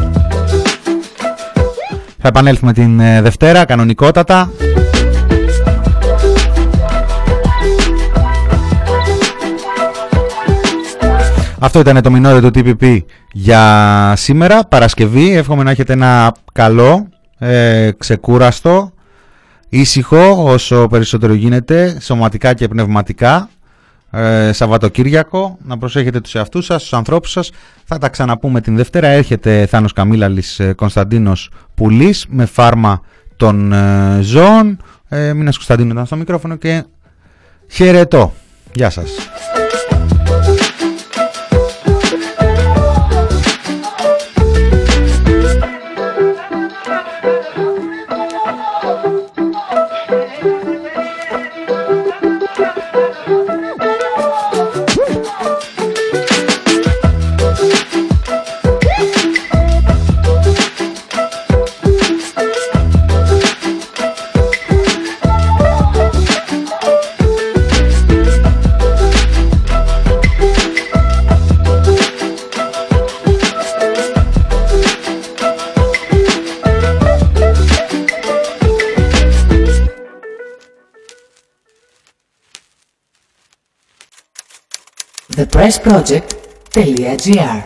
[2.19, 4.51] Θα επανέλθουμε την ε, Δευτέρα, κανονικότατα.
[11.65, 12.99] Αυτό ήταν το μινόριο του TPP
[13.33, 15.33] για σήμερα, Παρασκευή.
[15.33, 17.09] Εύχομαι να έχετε ένα καλό,
[17.39, 18.93] ε, ξεκούραστο,
[19.69, 23.49] ήσυχο όσο περισσότερο γίνεται, σωματικά και πνευματικά.
[24.11, 27.51] Ε, Σαββατοκύριακο, να προσέχετε τους εαυτούς σας, τους ανθρώπους σας.
[27.85, 29.09] Θα τα ξαναπούμε την Δευτέρα.
[29.09, 33.01] Έρχεται Θάνος Καμίλαλης ε, Κωνσταντίνος Πουλής με φάρμα
[33.37, 34.83] των ε, ζώων.
[35.09, 36.85] Ε, Μήνας Κωνσταντίνου ήταν στο μικρόφωνο και
[37.69, 38.33] χαιρετώ.
[38.75, 39.11] Γεια σας.
[85.33, 87.65] thepressproject.gr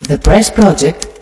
[0.00, 1.15] The Press Project